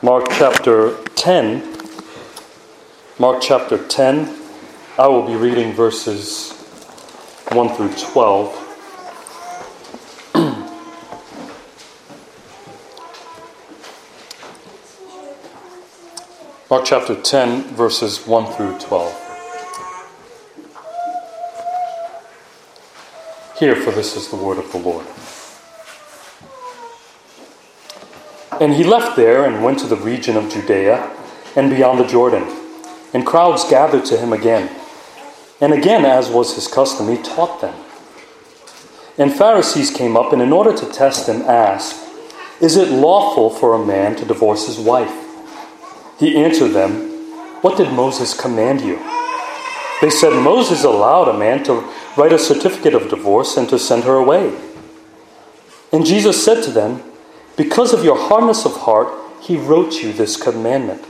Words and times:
Mark 0.00 0.26
chapter 0.30 0.96
10. 1.16 1.76
Mark 3.18 3.42
chapter 3.42 3.84
10. 3.84 4.32
I 4.96 5.08
will 5.08 5.26
be 5.26 5.34
reading 5.34 5.72
verses 5.72 6.52
1 7.50 7.68
through 7.70 7.92
12. 7.94 8.54
Mark 16.70 16.84
chapter 16.84 17.20
10, 17.20 17.74
verses 17.74 18.24
1 18.24 18.52
through 18.52 18.78
12. 18.78 19.12
Hear, 23.58 23.74
for 23.74 23.90
this 23.90 24.14
is 24.14 24.28
the 24.28 24.36
word 24.36 24.58
of 24.58 24.70
the 24.70 24.78
Lord. 24.78 25.04
And 28.60 28.74
he 28.74 28.84
left 28.84 29.16
there 29.16 29.44
and 29.44 29.62
went 29.62 29.78
to 29.80 29.86
the 29.86 29.96
region 29.96 30.36
of 30.36 30.50
Judea 30.50 31.14
and 31.54 31.70
beyond 31.70 32.00
the 32.00 32.06
Jordan, 32.06 32.44
and 33.14 33.24
crowds 33.24 33.68
gathered 33.68 34.04
to 34.06 34.16
him 34.16 34.32
again. 34.32 34.70
And 35.60 35.72
again, 35.72 36.04
as 36.04 36.28
was 36.28 36.54
his 36.54 36.68
custom, 36.68 37.08
he 37.08 37.22
taught 37.22 37.60
them. 37.60 37.74
And 39.16 39.32
Pharisees 39.32 39.90
came 39.90 40.16
up, 40.16 40.32
and 40.32 40.40
in 40.40 40.52
order 40.52 40.76
to 40.76 40.86
test 40.86 41.28
him, 41.28 41.42
asked, 41.42 42.08
Is 42.60 42.76
it 42.76 42.90
lawful 42.90 43.50
for 43.50 43.74
a 43.74 43.84
man 43.84 44.14
to 44.16 44.24
divorce 44.24 44.66
his 44.66 44.78
wife? 44.78 45.12
He 46.18 46.36
answered 46.36 46.68
them, 46.68 47.10
What 47.62 47.76
did 47.76 47.92
Moses 47.92 48.38
command 48.38 48.80
you? 48.80 48.98
They 50.00 50.10
said, 50.10 50.32
Moses 50.32 50.84
allowed 50.84 51.28
a 51.28 51.38
man 51.38 51.64
to 51.64 51.84
write 52.16 52.32
a 52.32 52.38
certificate 52.38 52.94
of 52.94 53.08
divorce 53.08 53.56
and 53.56 53.68
to 53.68 53.78
send 53.78 54.04
her 54.04 54.14
away. 54.14 54.56
And 55.92 56.06
Jesus 56.06 56.44
said 56.44 56.62
to 56.64 56.70
them, 56.70 57.02
Because 57.58 57.92
of 57.92 58.04
your 58.04 58.16
hardness 58.16 58.64
of 58.64 58.76
heart, 58.76 59.08
he 59.40 59.56
wrote 59.56 60.00
you 60.00 60.12
this 60.12 60.36
commandment. 60.36 61.04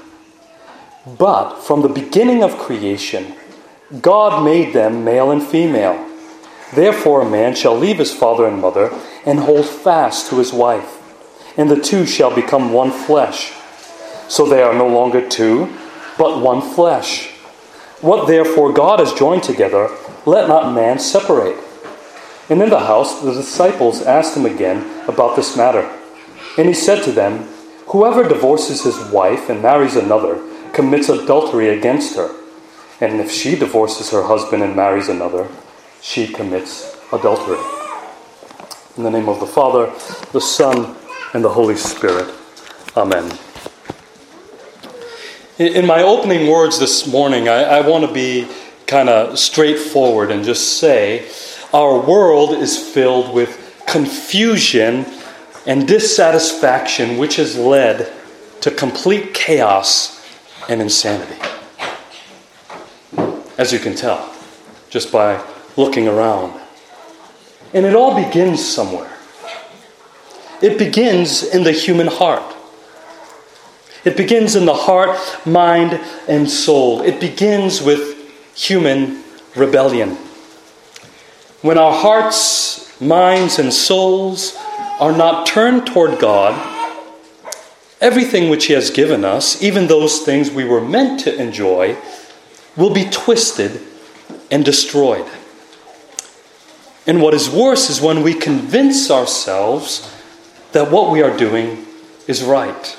But 1.06 1.60
from 1.60 1.82
the 1.82 1.90
beginning 1.90 2.42
of 2.42 2.56
creation, 2.56 3.34
God 4.00 4.42
made 4.42 4.72
them 4.72 5.04
male 5.04 5.30
and 5.30 5.42
female. 5.42 6.08
Therefore, 6.74 7.20
a 7.20 7.30
man 7.30 7.54
shall 7.54 7.76
leave 7.76 7.98
his 7.98 8.14
father 8.14 8.46
and 8.46 8.62
mother 8.62 8.90
and 9.26 9.40
hold 9.40 9.66
fast 9.66 10.30
to 10.30 10.38
his 10.38 10.50
wife, 10.50 10.96
and 11.58 11.70
the 11.70 11.80
two 11.80 12.06
shall 12.06 12.34
become 12.34 12.72
one 12.72 12.92
flesh. 12.92 13.52
So 14.28 14.46
they 14.46 14.62
are 14.62 14.74
no 14.74 14.88
longer 14.88 15.28
two, 15.28 15.70
but 16.16 16.40
one 16.40 16.62
flesh. 16.62 17.28
What 18.00 18.26
therefore 18.26 18.72
God 18.72 19.00
has 19.00 19.12
joined 19.12 19.42
together, 19.42 19.90
let 20.24 20.48
not 20.48 20.74
man 20.74 20.98
separate. 20.98 21.58
And 22.48 22.62
in 22.62 22.70
the 22.70 22.80
house 22.80 23.20
the 23.20 23.34
disciples 23.34 24.00
asked 24.00 24.34
him 24.34 24.46
again 24.46 25.06
about 25.08 25.36
this 25.36 25.54
matter. 25.54 25.97
And 26.58 26.66
he 26.66 26.74
said 26.74 27.04
to 27.04 27.12
them, 27.12 27.48
Whoever 27.86 28.28
divorces 28.28 28.82
his 28.82 28.98
wife 29.10 29.48
and 29.48 29.62
marries 29.62 29.96
another 29.96 30.42
commits 30.72 31.08
adultery 31.08 31.68
against 31.68 32.16
her. 32.16 32.34
And 33.00 33.20
if 33.20 33.30
she 33.30 33.54
divorces 33.56 34.10
her 34.10 34.24
husband 34.24 34.62
and 34.64 34.74
marries 34.74 35.08
another, 35.08 35.48
she 36.02 36.26
commits 36.26 36.98
adultery. 37.12 37.58
In 38.96 39.04
the 39.04 39.10
name 39.10 39.28
of 39.28 39.38
the 39.38 39.46
Father, 39.46 39.86
the 40.32 40.40
Son, 40.40 40.96
and 41.32 41.44
the 41.44 41.48
Holy 41.50 41.76
Spirit. 41.76 42.28
Amen. 42.96 43.30
In 45.58 45.86
my 45.86 46.02
opening 46.02 46.50
words 46.50 46.78
this 46.78 47.06
morning, 47.06 47.48
I, 47.48 47.62
I 47.62 47.80
want 47.88 48.04
to 48.04 48.12
be 48.12 48.48
kind 48.86 49.08
of 49.08 49.38
straightforward 49.38 50.30
and 50.30 50.44
just 50.44 50.78
say 50.78 51.30
our 51.72 52.00
world 52.00 52.52
is 52.52 52.76
filled 52.76 53.32
with 53.34 53.84
confusion 53.86 55.04
and 55.68 55.86
dissatisfaction, 55.86 57.18
which 57.18 57.36
has 57.36 57.56
led 57.56 58.10
to 58.62 58.70
complete 58.70 59.34
chaos 59.34 60.26
and 60.66 60.80
insanity. 60.80 61.36
As 63.58 63.70
you 63.70 63.78
can 63.78 63.94
tell, 63.94 64.34
just 64.88 65.12
by 65.12 65.44
looking 65.76 66.08
around. 66.08 66.58
And 67.74 67.84
it 67.84 67.94
all 67.94 68.16
begins 68.16 68.66
somewhere. 68.66 69.12
It 70.62 70.78
begins 70.78 71.42
in 71.42 71.64
the 71.64 71.72
human 71.72 72.06
heart. 72.06 72.56
It 74.04 74.16
begins 74.16 74.56
in 74.56 74.64
the 74.64 74.74
heart, 74.74 75.18
mind, 75.44 76.00
and 76.26 76.48
soul. 76.48 77.02
It 77.02 77.20
begins 77.20 77.82
with 77.82 78.16
human 78.56 79.22
rebellion. 79.54 80.16
When 81.60 81.76
our 81.76 81.92
hearts, 81.92 82.98
minds, 83.02 83.58
and 83.58 83.70
souls 83.70 84.56
are 84.98 85.16
not 85.16 85.46
turned 85.46 85.86
toward 85.86 86.18
God, 86.18 86.54
everything 88.00 88.50
which 88.50 88.66
He 88.66 88.72
has 88.72 88.90
given 88.90 89.24
us, 89.24 89.62
even 89.62 89.86
those 89.86 90.20
things 90.20 90.50
we 90.50 90.64
were 90.64 90.80
meant 90.80 91.20
to 91.20 91.34
enjoy, 91.40 91.96
will 92.76 92.92
be 92.92 93.08
twisted 93.10 93.80
and 94.50 94.64
destroyed. 94.64 95.26
And 97.06 97.22
what 97.22 97.34
is 97.34 97.48
worse 97.48 97.88
is 97.90 98.00
when 98.00 98.22
we 98.22 98.34
convince 98.34 99.10
ourselves 99.10 100.14
that 100.72 100.90
what 100.90 101.10
we 101.10 101.22
are 101.22 101.34
doing 101.36 101.86
is 102.26 102.42
right. 102.42 102.96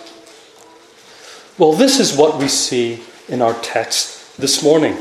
Well, 1.57 1.73
this 1.73 1.99
is 1.99 2.17
what 2.17 2.39
we 2.39 2.47
see 2.47 3.03
in 3.27 3.41
our 3.41 3.53
text 3.61 4.37
this 4.37 4.63
morning. 4.63 4.97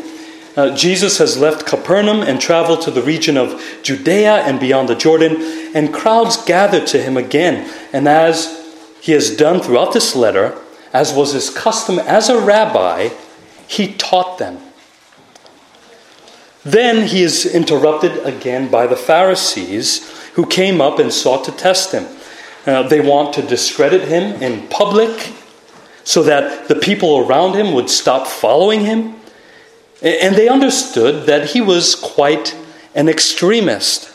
Uh, 0.59 0.75
Jesus 0.75 1.19
has 1.19 1.39
left 1.39 1.67
Capernaum 1.67 2.21
and 2.21 2.41
traveled 2.41 2.81
to 2.81 2.91
the 2.91 3.01
region 3.01 3.37
of 3.37 3.63
Judea 3.85 4.39
and 4.39 4.59
beyond 4.59 4.89
the 4.89 4.97
Jordan, 4.97 5.37
and 5.73 5.95
crowds 5.95 6.37
gathered 6.37 6.85
to 6.89 7.01
him 7.01 7.17
again. 7.17 7.73
And 7.93 8.09
as 8.09 8.77
he 9.01 9.13
has 9.13 9.37
done 9.37 9.61
throughout 9.61 9.93
this 9.93 10.17
letter, 10.17 10.61
as 10.93 11.13
was 11.13 11.33
his 11.33 11.49
custom 11.49 12.01
as 12.01 12.29
a 12.29 12.41
rabbi, 12.41 13.11
he 13.69 13.95
taught 13.95 14.39
them. 14.39 14.59
Then 16.65 17.07
he 17.07 17.23
is 17.23 17.47
interrupted 17.47 18.27
again 18.27 18.69
by 18.69 18.89
the 18.89 18.97
Pharisees 18.97 20.11
who 20.33 20.45
came 20.45 20.81
up 20.81 20.99
and 20.99 21.13
sought 21.13 21.45
to 21.45 21.53
test 21.53 21.93
him. 21.93 22.09
Uh, 22.67 22.83
they 22.83 23.01
want 23.01 23.33
to 23.35 23.43
discredit 23.43 24.09
him 24.09 24.43
in 24.43 24.67
public 24.67 25.33
so 26.03 26.25
that 26.25 26.67
the 26.67 26.75
people 26.75 27.19
around 27.19 27.55
him 27.55 27.75
would 27.75 27.89
stop 27.89 28.27
following 28.27 28.85
him. 28.85 29.15
And 30.01 30.37
they 30.37 30.49
understood 30.49 31.27
that 31.27 31.51
he 31.51 31.61
was 31.61 31.95
quite 31.95 32.57
an 32.95 33.09
extremist. 33.09 34.15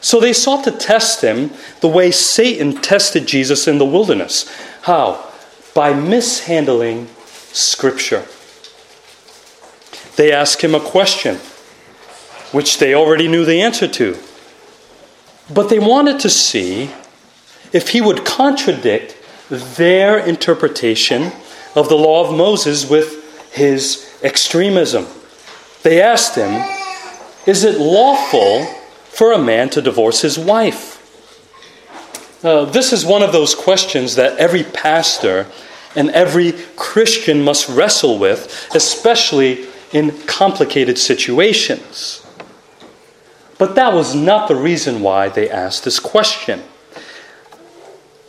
So 0.00 0.18
they 0.18 0.32
sought 0.32 0.64
to 0.64 0.72
test 0.72 1.22
him 1.22 1.52
the 1.80 1.88
way 1.88 2.10
Satan 2.10 2.80
tested 2.80 3.26
Jesus 3.26 3.68
in 3.68 3.78
the 3.78 3.84
wilderness. 3.84 4.50
How? 4.82 5.30
By 5.74 5.92
mishandling 5.92 7.08
Scripture. 7.52 8.24
They 10.16 10.32
asked 10.32 10.62
him 10.62 10.74
a 10.74 10.80
question, 10.80 11.36
which 12.50 12.78
they 12.78 12.94
already 12.94 13.28
knew 13.28 13.44
the 13.44 13.60
answer 13.60 13.88
to. 13.88 14.18
But 15.52 15.68
they 15.68 15.78
wanted 15.78 16.18
to 16.20 16.30
see 16.30 16.90
if 17.72 17.90
he 17.90 18.00
would 18.00 18.24
contradict 18.24 19.16
their 19.48 20.18
interpretation 20.18 21.32
of 21.74 21.88
the 21.88 21.96
law 21.96 22.28
of 22.28 22.36
Moses 22.36 22.88
with 22.88 23.19
his 23.50 24.18
extremism. 24.22 25.06
They 25.82 26.00
asked 26.00 26.36
him, 26.36 26.62
Is 27.46 27.64
it 27.64 27.78
lawful 27.78 28.66
for 29.08 29.32
a 29.32 29.38
man 29.38 29.70
to 29.70 29.82
divorce 29.82 30.22
his 30.22 30.38
wife? 30.38 30.98
Uh, 32.42 32.64
this 32.64 32.92
is 32.92 33.04
one 33.04 33.22
of 33.22 33.32
those 33.32 33.54
questions 33.54 34.14
that 34.14 34.38
every 34.38 34.62
pastor 34.62 35.46
and 35.94 36.10
every 36.10 36.52
Christian 36.76 37.42
must 37.42 37.68
wrestle 37.68 38.18
with, 38.18 38.68
especially 38.74 39.66
in 39.92 40.16
complicated 40.22 40.96
situations. 40.96 42.24
But 43.58 43.74
that 43.74 43.92
was 43.92 44.14
not 44.14 44.48
the 44.48 44.56
reason 44.56 45.02
why 45.02 45.28
they 45.28 45.50
asked 45.50 45.84
this 45.84 46.00
question. 46.00 46.62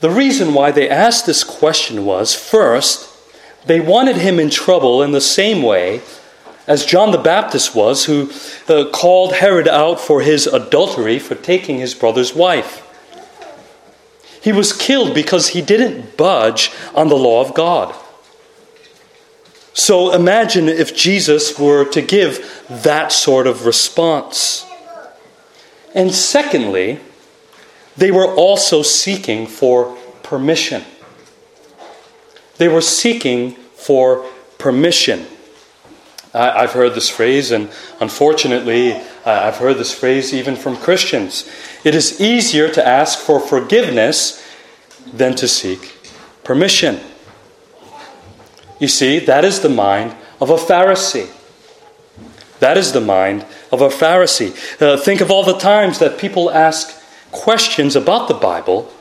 The 0.02 0.10
reason 0.10 0.54
why 0.54 0.72
they 0.72 0.90
asked 0.90 1.26
this 1.26 1.44
question 1.44 2.06
was 2.06 2.36
first, 2.36 3.11
they 3.66 3.80
wanted 3.80 4.18
him 4.18 4.40
in 4.40 4.50
trouble 4.50 5.02
in 5.04 5.12
the 5.12 5.22
same 5.22 5.62
way 5.62 6.02
as 6.68 6.86
John 6.86 7.12
the 7.12 7.18
Baptist 7.18 7.76
was, 7.76 8.06
who 8.06 8.32
uh, 8.68 8.90
called 8.92 9.34
Herod 9.34 9.68
out 9.68 10.00
for 10.00 10.22
his 10.22 10.48
adultery 10.48 11.20
for 11.20 11.36
taking 11.36 11.80
his 11.80 11.94
brother's 11.94 12.34
wife. 12.34 12.88
He 14.42 14.52
was 14.52 14.74
killed 14.74 15.14
because 15.14 15.50
he 15.50 15.62
didn't 15.62 16.18
budge 16.18 16.72
on 16.96 17.10
the 17.10 17.16
law 17.16 17.42
of 17.42 17.54
God. 17.54 17.96
So 19.74 20.14
imagine 20.14 20.68
if 20.68 20.96
Jesus 20.96 21.58
were 21.58 21.86
to 21.86 22.02
give 22.02 22.66
that 22.70 23.12
sort 23.12 23.48
of 23.48 23.66
response. 23.66 24.66
And 25.94 26.14
secondly, 26.14 27.00
they 27.96 28.12
were 28.12 28.34
also 28.34 28.82
seeking 28.82 29.48
for 29.48 29.96
permission. 30.24 30.84
They 32.62 32.68
were 32.68 32.82
seeking 32.82 33.54
for 33.74 34.24
permission. 34.60 35.26
I've 36.32 36.74
heard 36.74 36.94
this 36.94 37.10
phrase, 37.10 37.50
and 37.50 37.72
unfortunately, 38.00 39.02
I've 39.26 39.56
heard 39.56 39.78
this 39.78 39.92
phrase 39.92 40.32
even 40.32 40.56
from 40.56 40.78
Christians. 40.78 41.50
It 41.84 41.96
is 41.96 42.22
easier 42.22 42.70
to 42.70 42.88
ask 42.88 43.18
for 43.18 43.40
forgiveness 43.40 44.48
than 45.12 45.36
to 45.38 45.48
seek 45.48 45.98
permission. 46.44 47.00
You 48.80 48.88
see, 48.88 49.18
that 49.18 49.44
is 49.44 49.62
the 49.62 49.70
mind 49.70 50.16
of 50.40 50.52
a 50.52 50.56
Pharisee. 50.56 51.32
That 52.60 52.78
is 52.78 52.92
the 52.92 53.02
mind 53.02 53.44
of 53.72 53.82
a 53.82 53.90
Pharisee. 53.90 54.54
Uh, 54.80 54.98
think 54.98 55.20
of 55.22 55.32
all 55.32 55.44
the 55.44 55.58
times 55.58 55.98
that 55.98 56.20
people 56.20 56.52
ask 56.52 56.94
questions 57.32 57.96
about 57.96 58.28
the 58.28 58.36
Bible 58.36 58.94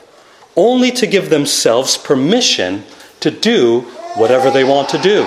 only 0.55 0.89
to 0.93 1.05
give 1.05 1.29
themselves 1.29 1.95
permission 1.95 2.85
to 3.21 3.31
do 3.31 3.81
whatever 4.15 4.51
they 4.51 4.63
want 4.63 4.89
to 4.89 4.97
do. 4.97 5.25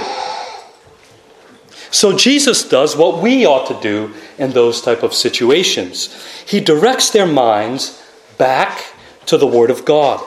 So 1.90 2.16
Jesus 2.16 2.68
does 2.68 2.96
what 2.96 3.22
we 3.22 3.46
ought 3.46 3.66
to 3.68 3.80
do 3.80 4.12
in 4.36 4.50
those 4.50 4.82
type 4.82 5.02
of 5.02 5.14
situations. 5.14 6.14
He 6.46 6.60
directs 6.60 7.10
their 7.10 7.26
minds 7.26 8.02
back 8.36 8.84
to 9.26 9.38
the 9.38 9.46
word 9.46 9.70
of 9.70 9.84
God. 9.84 10.22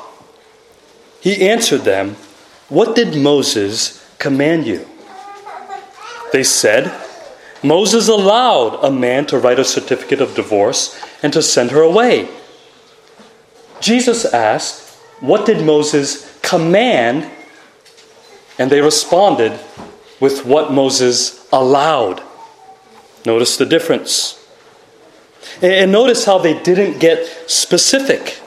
He 1.20 1.48
answered 1.48 1.84
them, 1.84 2.16
"What 2.70 2.96
did 2.96 3.16
Moses 3.16 4.02
command 4.18 4.66
you?" 4.66 4.88
They 6.32 6.44
said, 6.44 6.92
"Moses 7.62 8.08
allowed 8.08 8.80
a 8.84 8.92
man 8.92 9.26
to 9.28 9.38
write 9.38 9.60
a 9.60 9.66
certificate 9.66 10.22
of 10.22 10.36
divorce 10.36 10.96
and 11.22 11.34
to 11.34 11.42
send 11.42 11.72
her 11.72 11.82
away." 11.82 12.30
Jesus 13.82 14.26
asked, 14.26 14.84
What 15.20 15.46
did 15.46 15.66
Moses 15.66 16.30
command? 16.42 17.30
And 18.58 18.72
they 18.72 18.82
responded 18.82 19.60
with 20.20 20.46
what 20.46 20.72
Moses 20.72 21.48
allowed. 21.52 22.24
Notice 23.26 23.58
the 23.58 23.66
difference. 23.66 24.46
And 25.62 25.92
notice 25.92 26.26
how 26.26 26.38
they 26.38 26.60
didn't 26.62 27.00
get 27.00 27.50
specific. 27.50 28.40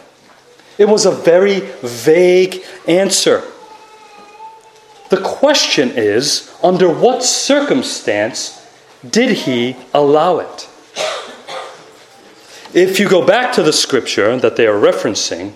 It 0.79 0.89
was 0.89 1.07
a 1.07 1.11
very 1.11 1.61
vague 1.83 2.65
answer. 2.89 3.45
The 5.11 5.21
question 5.21 5.91
is 5.91 6.55
under 6.63 6.89
what 6.89 7.23
circumstance 7.23 8.65
did 9.09 9.39
he 9.39 9.77
allow 9.93 10.39
it? 10.39 10.69
If 12.73 13.01
you 13.01 13.09
go 13.09 13.27
back 13.27 13.53
to 13.55 13.63
the 13.63 13.73
scripture 13.73 14.37
that 14.37 14.55
they 14.55 14.67
are 14.67 14.81
referencing, 14.81 15.53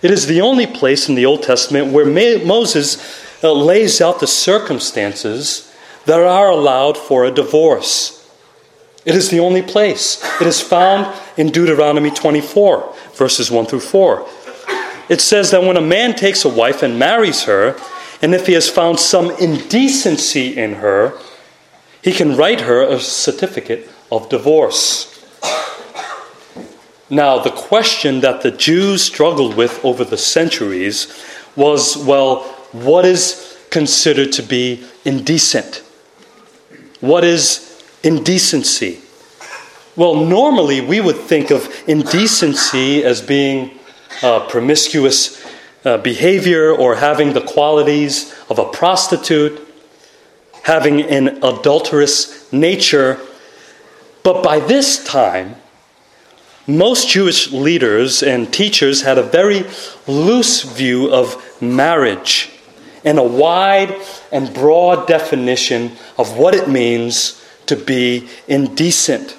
it 0.00 0.10
is 0.10 0.26
the 0.26 0.40
only 0.40 0.66
place 0.66 1.08
in 1.08 1.16
the 1.16 1.26
Old 1.26 1.42
Testament 1.42 1.92
where 1.92 2.06
Moses 2.06 2.96
uh, 3.42 3.52
lays 3.52 4.00
out 4.00 4.20
the 4.20 4.26
circumstances 4.26 5.72
that 6.06 6.20
are 6.20 6.50
allowed 6.50 6.96
for 6.96 7.24
a 7.24 7.30
divorce. 7.30 8.18
It 9.04 9.14
is 9.14 9.30
the 9.30 9.40
only 9.40 9.62
place. 9.62 10.22
It 10.40 10.46
is 10.46 10.60
found 10.60 11.12
in 11.36 11.50
Deuteronomy 11.50 12.10
24, 12.10 12.94
verses 13.14 13.50
1 13.50 13.66
through 13.66 13.80
4. 13.80 14.26
It 15.08 15.20
says 15.20 15.50
that 15.50 15.62
when 15.62 15.76
a 15.76 15.80
man 15.80 16.14
takes 16.14 16.44
a 16.44 16.48
wife 16.48 16.82
and 16.82 16.98
marries 16.98 17.44
her, 17.44 17.76
and 18.22 18.34
if 18.34 18.46
he 18.46 18.52
has 18.52 18.68
found 18.68 19.00
some 19.00 19.30
indecency 19.32 20.56
in 20.56 20.74
her, 20.74 21.18
he 22.02 22.12
can 22.12 22.36
write 22.36 22.62
her 22.62 22.82
a 22.82 23.00
certificate 23.00 23.90
of 24.10 24.28
divorce. 24.28 25.08
Now, 27.10 27.40
the 27.40 27.50
question 27.50 28.20
that 28.20 28.42
the 28.42 28.50
Jews 28.50 29.02
struggled 29.02 29.56
with 29.56 29.84
over 29.84 30.04
the 30.04 30.16
centuries 30.16 31.12
was 31.56 31.96
well, 31.96 32.51
what 32.72 33.04
is 33.04 33.58
considered 33.70 34.32
to 34.32 34.42
be 34.42 34.84
indecent? 35.04 35.82
What 37.00 37.24
is 37.24 37.82
indecency? 38.02 39.00
Well, 39.96 40.14
normally 40.14 40.80
we 40.80 41.00
would 41.00 41.16
think 41.16 41.50
of 41.50 41.68
indecency 41.86 43.04
as 43.04 43.20
being 43.20 43.78
uh, 44.22 44.46
promiscuous 44.48 45.44
uh, 45.84 45.98
behavior 45.98 46.70
or 46.70 46.96
having 46.96 47.32
the 47.32 47.40
qualities 47.40 48.34
of 48.48 48.58
a 48.58 48.64
prostitute, 48.64 49.60
having 50.62 51.02
an 51.02 51.42
adulterous 51.42 52.50
nature. 52.52 53.20
But 54.22 54.42
by 54.42 54.60
this 54.60 55.04
time, 55.04 55.56
most 56.66 57.08
Jewish 57.08 57.50
leaders 57.50 58.22
and 58.22 58.52
teachers 58.52 59.02
had 59.02 59.18
a 59.18 59.22
very 59.22 59.64
loose 60.06 60.62
view 60.62 61.12
of 61.12 61.60
marriage 61.60 62.51
and 63.04 63.18
a 63.18 63.22
wide 63.22 63.94
and 64.30 64.52
broad 64.54 65.06
definition 65.06 65.92
of 66.18 66.36
what 66.36 66.54
it 66.54 66.68
means 66.68 67.42
to 67.66 67.76
be 67.76 68.28
indecent. 68.48 69.36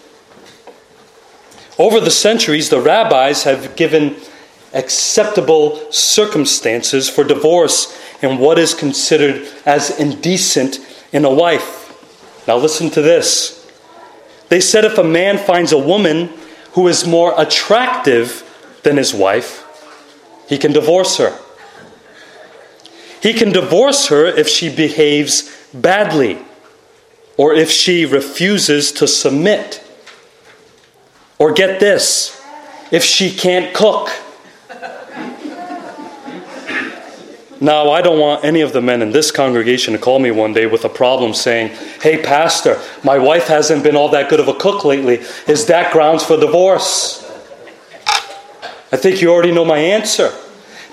Over 1.78 2.00
the 2.00 2.12
centuries, 2.12 2.70
the 2.70 2.80
rabbis 2.80 3.44
have 3.44 3.76
given 3.76 4.16
acceptable 4.74 5.92
circumstances 5.92 7.10
for 7.10 7.24
divorce 7.24 8.00
and 8.22 8.40
what 8.40 8.58
is 8.60 8.74
considered 8.74 9.48
as 9.66 10.00
indecent 10.00 10.80
in 11.12 11.26
a 11.26 11.34
wife. 11.34 11.82
Now, 12.48 12.58
listen 12.58 12.90
to 12.92 13.02
this. 13.02 13.60
They 14.50 14.60
said 14.60 14.86
if 14.86 14.98
a 14.98 15.04
man 15.04 15.38
finds 15.38 15.72
a 15.72 15.78
woman 15.78 16.30
who 16.74 16.88
is 16.88 17.08
more 17.08 17.34
attractive 17.38 18.44
than 18.84 18.98
his 18.98 19.14
wife, 19.14 19.64
he 20.48 20.58
can 20.58 20.74
divorce 20.74 21.18
her. 21.18 21.38
He 23.24 23.34
can 23.34 23.54
divorce 23.54 24.08
her 24.08 24.26
if 24.26 24.50
she 24.50 24.68
behaves 24.68 25.50
badly 25.74 26.40
or 27.38 27.54
if 27.54 27.72
she 27.72 28.06
refuses 28.06 28.92
to 28.92 29.08
submit. 29.08 29.82
Or 31.40 31.54
get 31.54 31.80
this, 31.80 32.38
if 32.92 33.02
she 33.02 33.32
can't 33.32 33.74
cook. 33.74 34.10
Now, 37.62 37.92
I 37.92 38.02
don't 38.02 38.20
want 38.20 38.44
any 38.44 38.60
of 38.60 38.74
the 38.74 38.82
men 38.82 39.02
in 39.02 39.12
this 39.12 39.32
congregation 39.32 39.94
to 39.94 40.00
call 40.00 40.20
me 40.20 40.30
one 40.30 40.52
day 40.52 40.66
with 40.66 40.84
a 40.84 40.90
problem 40.90 41.34
saying, 41.34 41.70
Hey, 42.02 42.22
Pastor, 42.22 42.78
my 43.06 43.18
wife 43.20 43.48
hasn't 43.48 43.84
been 43.84 43.96
all 43.96 44.10
that 44.10 44.30
good 44.30 44.42
of 44.42 44.50
a 44.50 44.54
cook 44.54 44.84
lately. 44.84 45.22
Is 45.48 45.68
that 45.68 45.94
grounds 45.94 46.26
for 46.26 46.38
divorce? 46.38 47.24
I 48.92 48.98
think 48.98 49.22
you 49.22 49.32
already 49.32 49.54
know 49.54 49.64
my 49.64 49.78
answer. 49.78 50.34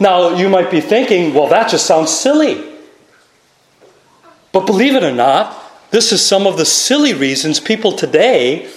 Now, 0.01 0.35
you 0.35 0.49
might 0.49 0.71
be 0.71 0.81
thinking, 0.81 1.35
Well, 1.35 1.49
that 1.49 1.71
just 1.71 1.87
sounds 1.87 2.11
silly. 2.11 2.67
But 4.53 4.67
believe 4.67 4.97
it 4.97 5.05
or 5.05 5.13
not, 5.13 5.57
this 5.91 6.11
is 6.11 6.25
some 6.25 6.47
of 6.47 6.57
the 6.57 6.65
silly 6.65 7.15
reasons 7.15 7.61
people 7.61 7.93
today 7.93 8.69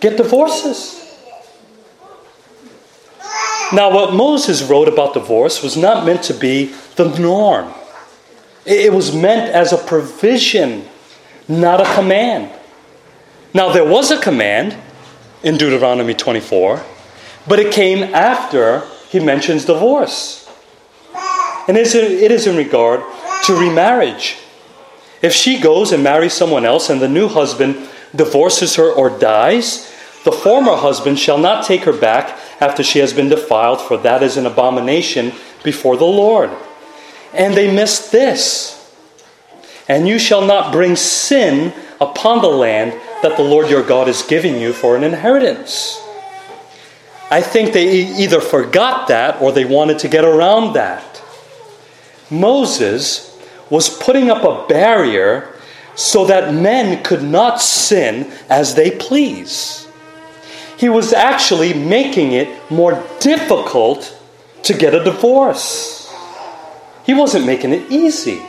get 0.00 0.16
divorces. 0.16 1.02
Now, 3.72 3.92
what 3.92 4.14
Moses 4.14 4.62
wrote 4.62 4.86
about 4.86 5.12
divorce 5.12 5.62
was 5.62 5.76
not 5.76 6.06
meant 6.06 6.22
to 6.24 6.34
be 6.34 6.66
the 6.94 7.08
norm, 7.18 7.72
it 8.64 8.92
was 8.92 9.14
meant 9.14 9.52
as 9.52 9.72
a 9.72 9.78
provision, 9.78 10.86
not 11.48 11.80
a 11.80 11.94
command. 11.94 12.52
Now, 13.52 13.70
there 13.72 13.84
was 13.84 14.10
a 14.10 14.20
command 14.20 14.76
in 15.42 15.56
Deuteronomy 15.56 16.14
24, 16.14 16.82
but 17.46 17.58
it 17.58 17.72
came 17.72 18.02
after 18.14 18.86
he 19.08 19.20
mentions 19.20 19.64
divorce. 19.64 20.50
And 21.68 21.76
it 21.76 21.94
is 22.30 22.46
in 22.46 22.56
regard 22.56 23.02
to 23.44 23.54
remarriage. 23.54 24.38
If 25.22 25.32
she 25.32 25.58
goes 25.60 25.92
and 25.92 26.02
marries 26.02 26.32
someone 26.32 26.64
else 26.64 26.90
and 26.90 27.00
the 27.00 27.08
new 27.08 27.28
husband 27.28 27.88
divorces 28.14 28.76
her 28.76 28.90
or 28.90 29.10
dies, 29.10 29.92
the 30.24 30.32
former 30.32 30.76
husband 30.76 31.18
shall 31.18 31.38
not 31.38 31.64
take 31.64 31.82
her 31.82 31.92
back 31.92 32.38
after 32.60 32.82
she 32.82 32.98
has 33.00 33.12
been 33.12 33.28
defiled, 33.28 33.80
for 33.80 33.96
that 33.98 34.22
is 34.22 34.36
an 34.36 34.46
abomination 34.46 35.32
before 35.62 35.96
the 35.96 36.04
Lord. 36.04 36.50
And 37.32 37.54
they 37.54 37.72
missed 37.72 38.12
this. 38.12 38.72
And 39.88 40.08
you 40.08 40.18
shall 40.18 40.44
not 40.44 40.72
bring 40.72 40.96
sin 40.96 41.72
upon 42.00 42.42
the 42.42 42.48
land 42.48 42.92
that 43.22 43.36
the 43.36 43.42
Lord 43.42 43.70
your 43.70 43.82
God 43.82 44.08
is 44.08 44.22
giving 44.22 44.60
you 44.60 44.72
for 44.72 44.96
an 44.96 45.04
inheritance. 45.04 46.00
I 47.30 47.42
think 47.42 47.72
they 47.72 48.06
either 48.22 48.40
forgot 48.40 49.08
that 49.08 49.42
or 49.42 49.52
they 49.52 49.64
wanted 49.64 49.98
to 50.00 50.08
get 50.08 50.24
around 50.24 50.74
that. 50.74 51.22
Moses 52.30 53.36
was 53.68 53.88
putting 53.88 54.30
up 54.30 54.44
a 54.44 54.66
barrier 54.68 55.52
so 55.94 56.26
that 56.26 56.54
men 56.54 57.02
could 57.02 57.22
not 57.22 57.60
sin 57.60 58.30
as 58.48 58.74
they 58.74 58.90
please 58.90 59.86
he 60.76 60.88
was 60.88 61.12
actually 61.12 61.72
making 61.72 62.32
it 62.32 62.48
more 62.70 63.02
difficult 63.18 64.16
to 64.64 64.74
get 64.74 64.94
a 64.94 65.02
divorce. 65.02 66.12
He 67.04 67.14
wasn't 67.14 67.46
making 67.46 67.72
it 67.72 67.90
easy. 67.90 68.42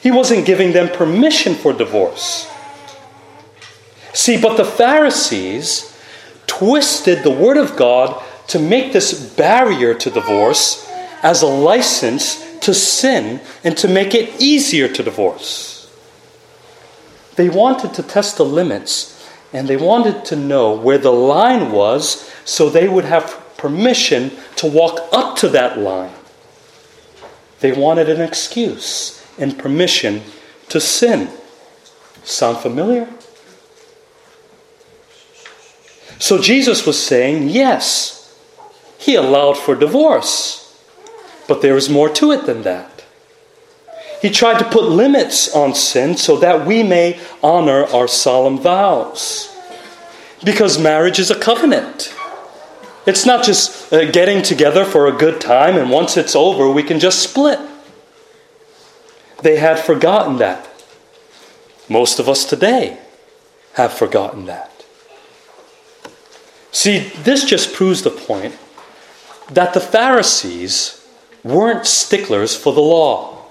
He 0.00 0.10
wasn't 0.10 0.46
giving 0.46 0.72
them 0.72 0.88
permission 0.88 1.54
for 1.54 1.72
divorce. 1.72 2.50
See, 4.14 4.40
but 4.40 4.56
the 4.56 4.64
Pharisees 4.64 5.91
twisted 6.62 7.24
the 7.24 7.30
Word 7.30 7.56
of 7.56 7.74
God 7.74 8.22
to 8.46 8.60
make 8.60 8.92
this 8.92 9.34
barrier 9.34 9.94
to 9.94 10.10
divorce 10.10 10.88
as 11.20 11.42
a 11.42 11.46
license 11.46 12.60
to 12.60 12.72
sin 12.72 13.40
and 13.64 13.76
to 13.78 13.88
make 13.88 14.14
it 14.14 14.40
easier 14.40 14.86
to 14.86 15.02
divorce. 15.02 15.90
They 17.34 17.48
wanted 17.48 17.94
to 17.94 18.02
test 18.04 18.36
the 18.36 18.44
limits 18.44 19.28
and 19.52 19.66
they 19.66 19.76
wanted 19.76 20.24
to 20.26 20.36
know 20.36 20.72
where 20.72 20.98
the 20.98 21.12
line 21.12 21.72
was 21.72 22.30
so 22.44 22.70
they 22.70 22.88
would 22.88 23.06
have 23.06 23.42
permission 23.56 24.30
to 24.56 24.68
walk 24.68 25.00
up 25.12 25.36
to 25.38 25.48
that 25.48 25.78
line. 25.78 26.14
They 27.58 27.72
wanted 27.72 28.08
an 28.08 28.20
excuse 28.20 29.20
and 29.36 29.58
permission 29.58 30.22
to 30.68 30.80
sin. 30.80 31.28
Sound 32.22 32.58
familiar? 32.58 33.08
So 36.22 36.40
Jesus 36.40 36.86
was 36.86 37.04
saying, 37.04 37.48
yes, 37.48 38.32
he 38.96 39.16
allowed 39.16 39.58
for 39.58 39.74
divorce, 39.74 40.80
but 41.48 41.62
there 41.62 41.76
is 41.76 41.90
more 41.90 42.08
to 42.10 42.30
it 42.30 42.46
than 42.46 42.62
that. 42.62 43.04
He 44.20 44.30
tried 44.30 44.60
to 44.60 44.70
put 44.70 44.84
limits 44.84 45.52
on 45.52 45.74
sin 45.74 46.16
so 46.16 46.36
that 46.36 46.64
we 46.64 46.84
may 46.84 47.18
honor 47.42 47.86
our 47.86 48.06
solemn 48.06 48.56
vows. 48.56 49.52
Because 50.44 50.78
marriage 50.78 51.18
is 51.18 51.32
a 51.32 51.40
covenant. 51.40 52.14
It's 53.04 53.26
not 53.26 53.44
just 53.44 53.92
uh, 53.92 54.08
getting 54.12 54.44
together 54.44 54.84
for 54.84 55.08
a 55.08 55.18
good 55.18 55.40
time 55.40 55.76
and 55.76 55.90
once 55.90 56.16
it's 56.16 56.36
over, 56.36 56.70
we 56.70 56.84
can 56.84 57.00
just 57.00 57.18
split. 57.18 57.58
They 59.42 59.56
had 59.56 59.80
forgotten 59.80 60.38
that. 60.38 60.70
Most 61.88 62.20
of 62.20 62.28
us 62.28 62.44
today 62.44 63.00
have 63.72 63.92
forgotten 63.92 64.46
that. 64.46 64.71
See, 66.72 67.10
this 67.22 67.44
just 67.44 67.74
proves 67.74 68.02
the 68.02 68.10
point 68.10 68.58
that 69.50 69.74
the 69.74 69.80
Pharisees 69.80 71.06
weren't 71.44 71.86
sticklers 71.86 72.56
for 72.56 72.72
the 72.72 72.80
law. 72.80 73.44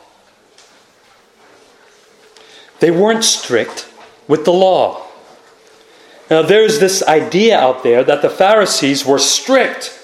They 2.80 2.90
weren't 2.90 3.24
strict 3.24 3.88
with 4.28 4.44
the 4.44 4.54
law. 4.54 5.06
Now, 6.32 6.42
there's 6.42 6.80
this 6.80 7.04
idea 7.04 7.60
out 7.60 7.84
there 7.84 8.04
that 8.04 8.24
the 8.24 8.30
Pharisees 8.30 9.06
were 9.06 9.20
strict 9.20 10.00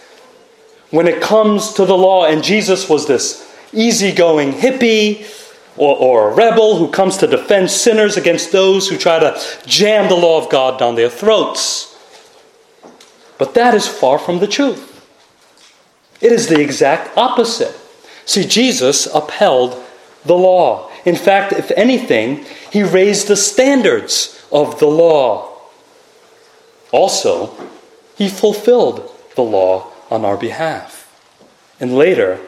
when 0.92 1.08
it 1.08 1.22
comes 1.22 1.74
to 1.74 1.86
the 1.86 1.98
law, 1.98 2.26
and 2.26 2.44
Jesus 2.44 2.88
was 2.88 3.08
this 3.08 3.44
easygoing 3.74 4.52
hippie 4.54 5.26
or, 5.76 5.96
or, 5.96 6.32
a 6.32 6.36
rebel 6.36 6.78
who 6.78 6.90
comes 6.90 7.18
to 7.18 7.28
defend 7.28 7.70
sinners 7.70 8.18
against 8.18 8.52
those 8.52 8.90
who 8.90 8.98
try 8.98 9.20
to 9.20 9.40
jam 9.66 10.10
the 10.10 10.16
law 10.16 10.44
of 10.44 10.50
God 10.50 10.80
down 10.80 10.96
their 10.96 11.10
throats. 11.10 11.97
But 13.38 13.54
that 13.54 13.74
is 13.74 13.88
far 13.88 14.18
from 14.18 14.40
the 14.40 14.48
truth. 14.48 14.94
It 16.22 16.32
is 16.32 16.48
the 16.48 16.60
exact 16.60 17.16
opposite. 17.18 17.76
See, 18.26 18.44
Jesus 18.44 19.06
upheld 19.14 19.84
the 20.26 20.36
law. 20.36 20.90
In 21.06 21.16
fact, 21.16 21.54
if 21.54 21.72
anything, 21.72 22.46
he 22.72 22.84
raised 22.84 23.28
the 23.28 23.38
standards 23.38 24.46
of 24.52 24.80
the 24.80 24.88
law. 24.88 25.58
Also, 26.92 27.56
he 28.16 28.28
fulfilled 28.28 29.10
the 29.36 29.44
law 29.44 29.92
on 30.10 30.26
our 30.26 30.38
behalf. 30.38 31.04
And 31.80 31.96
later, 31.96 32.40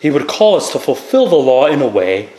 he 0.00 0.10
would 0.10 0.26
call 0.26 0.56
us 0.56 0.72
to 0.72 0.78
fulfill 0.78 1.26
the 1.28 1.36
law 1.36 1.66
in 1.66 1.80
a 1.80 1.86
way 1.86 2.30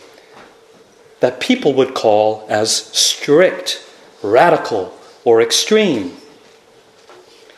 that 1.20 1.40
people 1.40 1.74
would 1.74 1.96
call 1.96 2.46
as 2.50 2.75
strict, 2.75 3.84
radical, 4.22 4.96
or 5.24 5.42
extreme. 5.42 6.16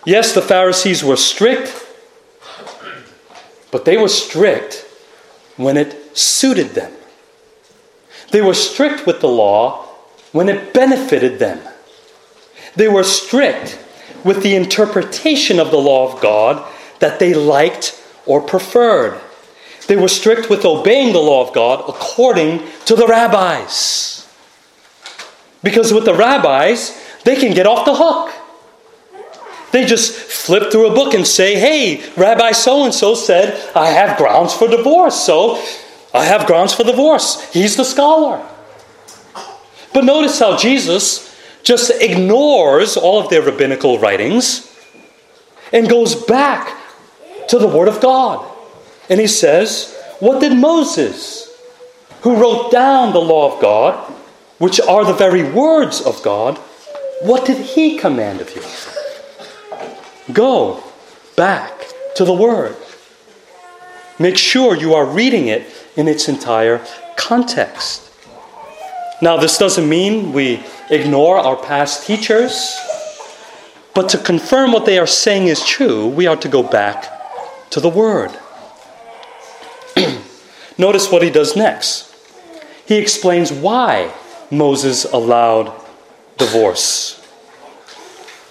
Yes, 0.07 0.33
the 0.33 0.41
Pharisees 0.41 1.03
were 1.03 1.17
strict, 1.17 1.85
but 3.71 3.83
they 3.83 3.97
were 3.97 4.07
strict 4.07 4.85
when 5.57 5.75
it 5.75 6.17
suited 6.17 6.69
them. 6.69 6.93
They 8.31 8.39
were 8.39 8.53
strict 8.53 9.05
with 9.05 9.19
the 9.19 9.27
law 9.27 9.83
when 10.31 10.47
it 10.47 10.73
benefited 10.73 11.39
them. 11.39 11.59
They 12.77 12.87
were 12.87 13.03
strict 13.03 13.85
with 14.23 14.43
the 14.43 14.55
interpretation 14.55 15.59
of 15.59 15.71
the 15.71 15.77
law 15.77 16.09
of 16.09 16.21
God 16.21 16.65
that 16.99 17.19
they 17.19 17.33
liked 17.33 18.01
or 18.25 18.39
preferred. 18.39 19.19
They 19.87 19.97
were 19.97 20.07
strict 20.07 20.49
with 20.49 20.63
obeying 20.63 21.11
the 21.11 21.19
law 21.19 21.45
of 21.45 21.53
God 21.53 21.83
according 21.85 22.63
to 22.85 22.95
the 22.95 23.07
rabbis. 23.07 24.25
Because 25.61 25.91
with 25.91 26.05
the 26.05 26.13
rabbis, 26.13 26.97
they 27.25 27.35
can 27.35 27.53
get 27.53 27.67
off 27.67 27.83
the 27.83 27.95
hook. 27.95 28.46
They 29.71 29.85
just 29.85 30.13
flip 30.13 30.71
through 30.71 30.87
a 30.87 30.95
book 30.95 31.13
and 31.13 31.27
say, 31.27 31.59
hey, 31.59 32.09
Rabbi 32.15 32.51
so 32.53 32.85
and 32.85 32.93
so 32.93 33.15
said, 33.15 33.59
I 33.75 33.87
have 33.87 34.17
grounds 34.17 34.53
for 34.53 34.67
divorce, 34.67 35.25
so 35.25 35.61
I 36.13 36.23
have 36.25 36.47
grounds 36.47 36.73
for 36.73 36.83
divorce. 36.83 37.51
He's 37.51 37.75
the 37.75 37.83
scholar. 37.83 38.45
But 39.93 40.05
notice 40.05 40.39
how 40.39 40.57
Jesus 40.57 41.35
just 41.63 41.91
ignores 42.01 42.95
all 42.95 43.19
of 43.21 43.29
their 43.29 43.41
rabbinical 43.41 43.99
writings 43.99 44.73
and 45.73 45.89
goes 45.89 46.15
back 46.15 46.75
to 47.49 47.59
the 47.59 47.67
Word 47.67 47.87
of 47.87 47.99
God. 47.99 48.49
And 49.09 49.19
he 49.19 49.27
says, 49.27 49.95
What 50.19 50.39
did 50.39 50.57
Moses, 50.57 51.53
who 52.21 52.39
wrote 52.41 52.71
down 52.71 53.11
the 53.11 53.19
law 53.19 53.53
of 53.53 53.61
God, 53.61 54.13
which 54.59 54.79
are 54.79 55.03
the 55.05 55.13
very 55.13 55.43
words 55.43 56.01
of 56.01 56.21
God, 56.23 56.57
what 57.21 57.45
did 57.45 57.57
he 57.57 57.97
command 57.97 58.41
of 58.41 58.55
you? 58.55 58.61
Go 60.33 60.83
back 61.35 61.73
to 62.15 62.25
the 62.25 62.33
Word. 62.33 62.75
Make 64.19 64.37
sure 64.37 64.75
you 64.75 64.93
are 64.93 65.05
reading 65.05 65.47
it 65.47 65.67
in 65.95 66.07
its 66.07 66.27
entire 66.27 66.85
context. 67.15 68.11
Now, 69.21 69.37
this 69.37 69.57
doesn't 69.57 69.87
mean 69.87 70.33
we 70.33 70.63
ignore 70.89 71.37
our 71.37 71.55
past 71.55 72.05
teachers, 72.05 72.77
but 73.93 74.09
to 74.09 74.17
confirm 74.17 74.71
what 74.71 74.85
they 74.85 74.99
are 74.99 75.07
saying 75.07 75.47
is 75.47 75.65
true, 75.65 76.07
we 76.07 76.27
are 76.27 76.35
to 76.37 76.47
go 76.47 76.61
back 76.61 77.09
to 77.71 77.79
the 77.79 77.89
Word. 77.89 78.31
Notice 80.77 81.11
what 81.11 81.23
he 81.23 81.31
does 81.31 81.55
next. 81.55 82.13
He 82.85 82.95
explains 82.97 83.51
why 83.51 84.13
Moses 84.51 85.05
allowed 85.05 85.73
divorce. 86.37 87.16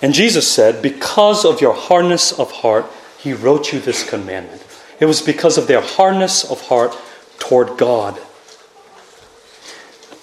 And 0.07 0.15
Jesus 0.15 0.49
said, 0.49 0.83
Because 0.83 1.45
of 1.45 1.61
your 1.61 1.75
hardness 1.75 2.31
of 2.31 2.53
heart, 2.53 2.87
he 3.19 3.33
wrote 3.33 3.73
you 3.73 3.81
this 3.81 4.09
commandment. 4.09 4.65
It 5.01 5.07
was 5.07 5.21
because 5.21 5.59
of 5.59 5.67
their 5.67 5.81
hardness 5.81 6.49
of 6.49 6.61
heart 6.69 6.97
toward 7.41 7.77
God. 7.77 8.17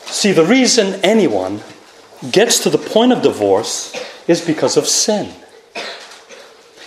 See, 0.05 0.31
the 0.31 0.45
reason 0.45 1.01
anyone 1.03 1.63
gets 2.31 2.63
to 2.63 2.69
the 2.69 2.77
point 2.77 3.11
of 3.11 3.21
divorce 3.21 3.93
is 4.25 4.39
because 4.39 4.77
of 4.77 4.87
sin. 4.87 5.33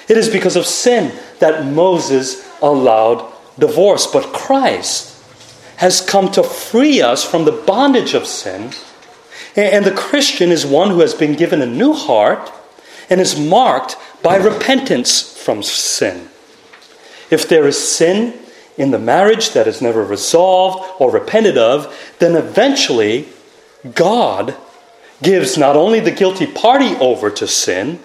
It 0.09 0.17
is 0.17 0.31
because 0.31 0.57
of 0.57 0.65
sin 0.65 1.15
that 1.39 1.67
Moses 1.67 2.51
allowed 2.63 3.31
divorce. 3.59 4.07
But 4.07 4.33
Christ 4.33 5.23
has 5.77 6.01
come 6.01 6.33
to 6.33 6.43
free 6.43 7.03
us 7.03 7.23
from 7.23 7.45
the 7.45 7.53
bondage 7.53 8.15
of 8.15 8.27
sin. 8.27 8.71
And 9.55 9.85
the 9.85 9.93
Christian 9.93 10.51
is 10.51 10.65
one 10.65 10.89
who 10.89 11.01
has 11.01 11.13
been 11.13 11.35
given 11.35 11.61
a 11.61 11.67
new 11.67 11.93
heart 11.93 12.55
and 13.09 13.21
is 13.21 13.39
marked 13.39 13.97
by 14.23 14.37
repentance 14.37 15.37
from 15.37 15.63
sin. 15.63 16.29
If 17.31 17.49
there 17.49 17.67
is 17.67 17.97
sin 17.97 18.39
in 18.77 18.91
the 18.91 18.99
marriage 18.99 19.51
that 19.51 19.67
is 19.67 19.81
never 19.81 20.05
resolved 20.05 21.01
or 21.01 21.11
repented 21.11 21.57
of, 21.57 21.95
then 22.19 22.37
eventually 22.37 23.29
God 23.95 24.57
gives 25.23 25.57
not 25.57 25.77
only 25.77 26.01
the 26.01 26.11
guilty 26.11 26.47
party 26.47 26.95
over 26.97 27.31
to 27.31 27.47
sin, 27.47 28.01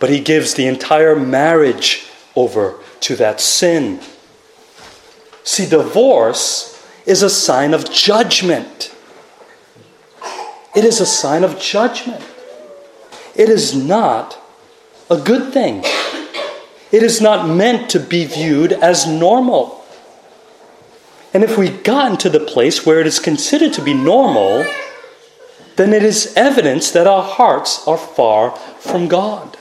but 0.00 0.10
he 0.10 0.20
gives 0.20 0.54
the 0.54 0.66
entire 0.66 1.16
marriage 1.16 2.08
over 2.34 2.78
to 3.00 3.16
that 3.16 3.40
sin. 3.40 4.00
See, 5.44 5.68
divorce 5.68 6.82
is 7.06 7.22
a 7.22 7.30
sign 7.30 7.74
of 7.74 7.90
judgment. 7.90 8.94
It 10.74 10.84
is 10.84 11.00
a 11.00 11.06
sign 11.06 11.44
of 11.44 11.60
judgment. 11.60 12.24
It 13.34 13.48
is 13.48 13.74
not 13.74 14.38
a 15.10 15.16
good 15.16 15.52
thing. 15.52 15.84
It 16.92 17.02
is 17.02 17.20
not 17.20 17.48
meant 17.48 17.90
to 17.90 18.00
be 18.00 18.24
viewed 18.24 18.72
as 18.72 19.06
normal. 19.06 19.84
And 21.32 21.42
if 21.42 21.58
we've 21.58 21.82
gotten 21.82 22.16
to 22.18 22.30
the 22.30 22.38
place 22.38 22.86
where 22.86 23.00
it 23.00 23.06
is 23.06 23.18
considered 23.18 23.72
to 23.72 23.82
be 23.82 23.92
normal, 23.92 24.64
then 25.74 25.92
it 25.92 26.04
is 26.04 26.32
evidence 26.36 26.92
that 26.92 27.08
our 27.08 27.24
hearts 27.24 27.86
are 27.88 27.98
far 27.98 28.52
from 28.52 29.08
God. 29.08 29.56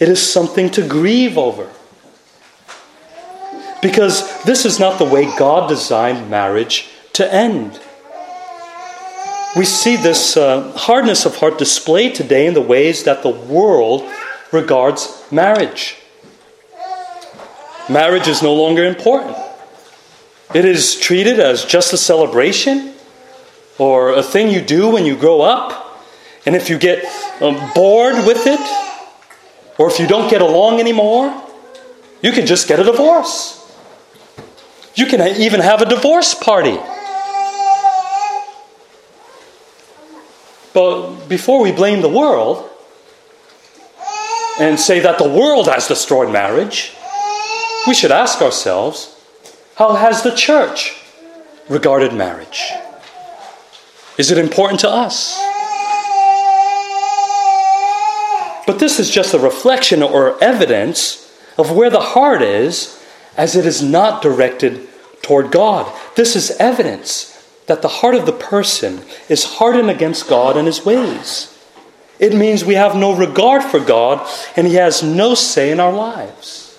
It 0.00 0.08
is 0.08 0.20
something 0.20 0.70
to 0.70 0.86
grieve 0.86 1.38
over. 1.38 1.70
Because 3.80 4.42
this 4.42 4.64
is 4.64 4.80
not 4.80 4.98
the 4.98 5.04
way 5.04 5.26
God 5.38 5.68
designed 5.68 6.28
marriage 6.28 6.88
to 7.12 7.32
end. 7.32 7.80
We 9.56 9.64
see 9.64 9.96
this 9.96 10.36
uh, 10.36 10.72
hardness 10.72 11.26
of 11.26 11.36
heart 11.36 11.58
displayed 11.58 12.16
today 12.16 12.46
in 12.46 12.54
the 12.54 12.60
ways 12.60 13.04
that 13.04 13.22
the 13.22 13.30
world 13.30 14.08
regards 14.50 15.24
marriage. 15.30 15.96
Marriage 17.88 18.26
is 18.26 18.42
no 18.42 18.52
longer 18.52 18.84
important. 18.84 19.36
It 20.54 20.64
is 20.64 20.98
treated 20.98 21.38
as 21.38 21.64
just 21.64 21.92
a 21.92 21.96
celebration 21.96 22.94
or 23.78 24.14
a 24.14 24.22
thing 24.22 24.50
you 24.50 24.60
do 24.60 24.90
when 24.90 25.04
you 25.04 25.16
grow 25.16 25.40
up. 25.42 26.02
And 26.46 26.56
if 26.56 26.68
you 26.68 26.78
get 26.78 27.04
um, 27.40 27.70
bored 27.74 28.26
with 28.26 28.46
it, 28.46 28.60
or 29.78 29.88
if 29.88 30.00
you 30.00 30.06
don't 30.06 30.30
get 30.30 30.42
along 30.42 30.80
anymore, 30.80 31.42
you 32.22 32.32
can 32.32 32.46
just 32.46 32.66
get 32.66 32.80
a 32.80 32.84
divorce. 32.84 33.60
You 34.94 35.06
can 35.06 35.20
even 35.40 35.60
have 35.60 35.80
a 35.80 35.88
divorce 35.88 36.34
party. 36.34 36.78
But 40.74 41.28
before 41.28 41.62
we 41.62 41.70
blame 41.70 42.02
the 42.02 42.08
world 42.08 42.68
and 44.58 44.78
say 44.78 45.00
that 45.00 45.18
the 45.18 45.28
world 45.28 45.68
has 45.68 45.86
destroyed 45.86 46.32
marriage, 46.32 46.92
we 47.86 47.94
should 47.94 48.10
ask 48.10 48.42
ourselves 48.42 49.14
how 49.76 49.94
has 49.94 50.22
the 50.22 50.34
church 50.34 51.00
regarded 51.68 52.12
marriage? 52.12 52.62
Is 54.18 54.30
it 54.30 54.38
important 54.38 54.80
to 54.80 54.90
us? 54.90 55.40
But 58.66 58.78
this 58.78 58.98
is 58.98 59.10
just 59.10 59.34
a 59.34 59.38
reflection 59.38 60.02
or 60.02 60.42
evidence 60.42 61.32
of 61.56 61.70
where 61.70 61.90
the 61.90 62.00
heart 62.00 62.42
is, 62.42 63.00
as 63.36 63.54
it 63.54 63.66
is 63.66 63.82
not 63.82 64.22
directed 64.22 64.88
toward 65.22 65.50
God. 65.50 65.92
This 66.16 66.34
is 66.34 66.50
evidence 66.58 67.33
that 67.66 67.82
the 67.82 67.88
heart 67.88 68.14
of 68.14 68.26
the 68.26 68.32
person 68.32 69.02
is 69.28 69.44
hardened 69.44 69.90
against 69.90 70.28
God 70.28 70.56
and 70.56 70.66
his 70.66 70.84
ways. 70.84 71.50
It 72.18 72.34
means 72.34 72.64
we 72.64 72.74
have 72.74 72.94
no 72.94 73.14
regard 73.14 73.62
for 73.62 73.80
God 73.80 74.26
and 74.56 74.66
he 74.66 74.74
has 74.74 75.02
no 75.02 75.34
say 75.34 75.70
in 75.70 75.80
our 75.80 75.92
lives. 75.92 76.78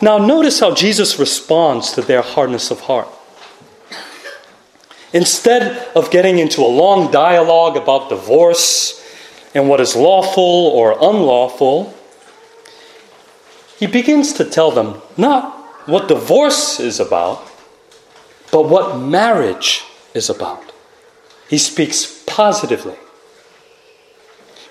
Now, 0.00 0.18
notice 0.18 0.60
how 0.60 0.74
Jesus 0.74 1.18
responds 1.18 1.92
to 1.92 2.02
their 2.02 2.22
hardness 2.22 2.70
of 2.70 2.80
heart. 2.80 3.08
Instead 5.12 5.88
of 5.94 6.10
getting 6.10 6.38
into 6.38 6.60
a 6.60 6.66
long 6.66 7.10
dialogue 7.10 7.76
about 7.76 8.08
divorce 8.08 9.00
and 9.54 9.68
what 9.68 9.80
is 9.80 9.94
lawful 9.94 10.42
or 10.42 10.92
unlawful, 10.92 11.94
he 13.78 13.86
begins 13.86 14.32
to 14.34 14.44
tell 14.44 14.70
them 14.70 15.00
not 15.16 15.56
what 15.86 16.08
divorce 16.08 16.80
is 16.80 16.98
about, 16.98 17.46
but 18.54 18.68
what 18.68 19.00
marriage 19.00 19.82
is 20.14 20.30
about. 20.30 20.70
He 21.48 21.58
speaks 21.58 22.22
positively. 22.24 22.94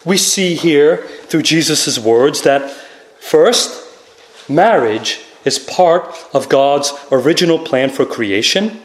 We 0.06 0.18
see 0.18 0.56
here 0.56 1.06
through 1.28 1.42
Jesus' 1.42 2.00
words 2.00 2.44
that 2.44 2.72
first, 3.20 3.86
marriage 4.48 5.20
is 5.44 5.60
part 5.60 6.16
of 6.34 6.48
God's 6.48 6.94
original 7.12 7.60
plan 7.60 7.90
for 7.90 8.06
creation. 8.06 8.82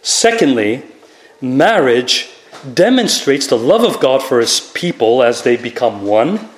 Secondly, 0.00 0.84
marriage 1.42 2.30
demonstrates 2.72 3.46
the 3.46 3.58
love 3.58 3.84
of 3.84 4.00
God 4.00 4.22
for 4.22 4.40
his 4.40 4.58
people 4.72 5.22
as 5.22 5.42
they 5.42 5.58
become 5.58 6.06
one. 6.06 6.48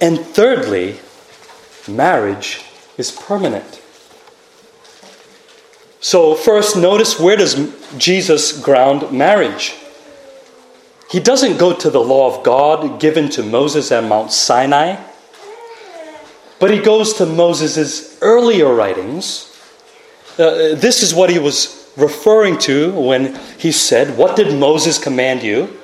And 0.00 0.18
thirdly, 0.18 0.98
marriage 1.86 2.64
is 2.98 3.12
permanent. 3.12 3.79
So, 6.00 6.34
first, 6.34 6.76
notice 6.76 7.20
where 7.20 7.36
does 7.36 7.54
Jesus 7.98 8.58
ground 8.58 9.12
marriage? 9.12 9.74
He 11.10 11.20
doesn't 11.20 11.58
go 11.58 11.74
to 11.74 11.90
the 11.90 12.00
law 12.00 12.34
of 12.34 12.42
God 12.42 12.98
given 13.00 13.28
to 13.30 13.42
Moses 13.42 13.92
at 13.92 14.04
Mount 14.04 14.32
Sinai, 14.32 14.96
but 16.58 16.70
he 16.70 16.78
goes 16.78 17.14
to 17.14 17.26
Moses' 17.26 18.18
earlier 18.22 18.72
writings. 18.72 19.46
Uh, 20.38 20.74
this 20.74 21.02
is 21.02 21.14
what 21.14 21.28
he 21.28 21.38
was 21.38 21.90
referring 21.96 22.56
to 22.58 22.92
when 22.92 23.38
he 23.58 23.70
said, 23.70 24.16
What 24.16 24.36
did 24.36 24.58
Moses 24.58 24.98
command 24.98 25.42
you? 25.42 25.76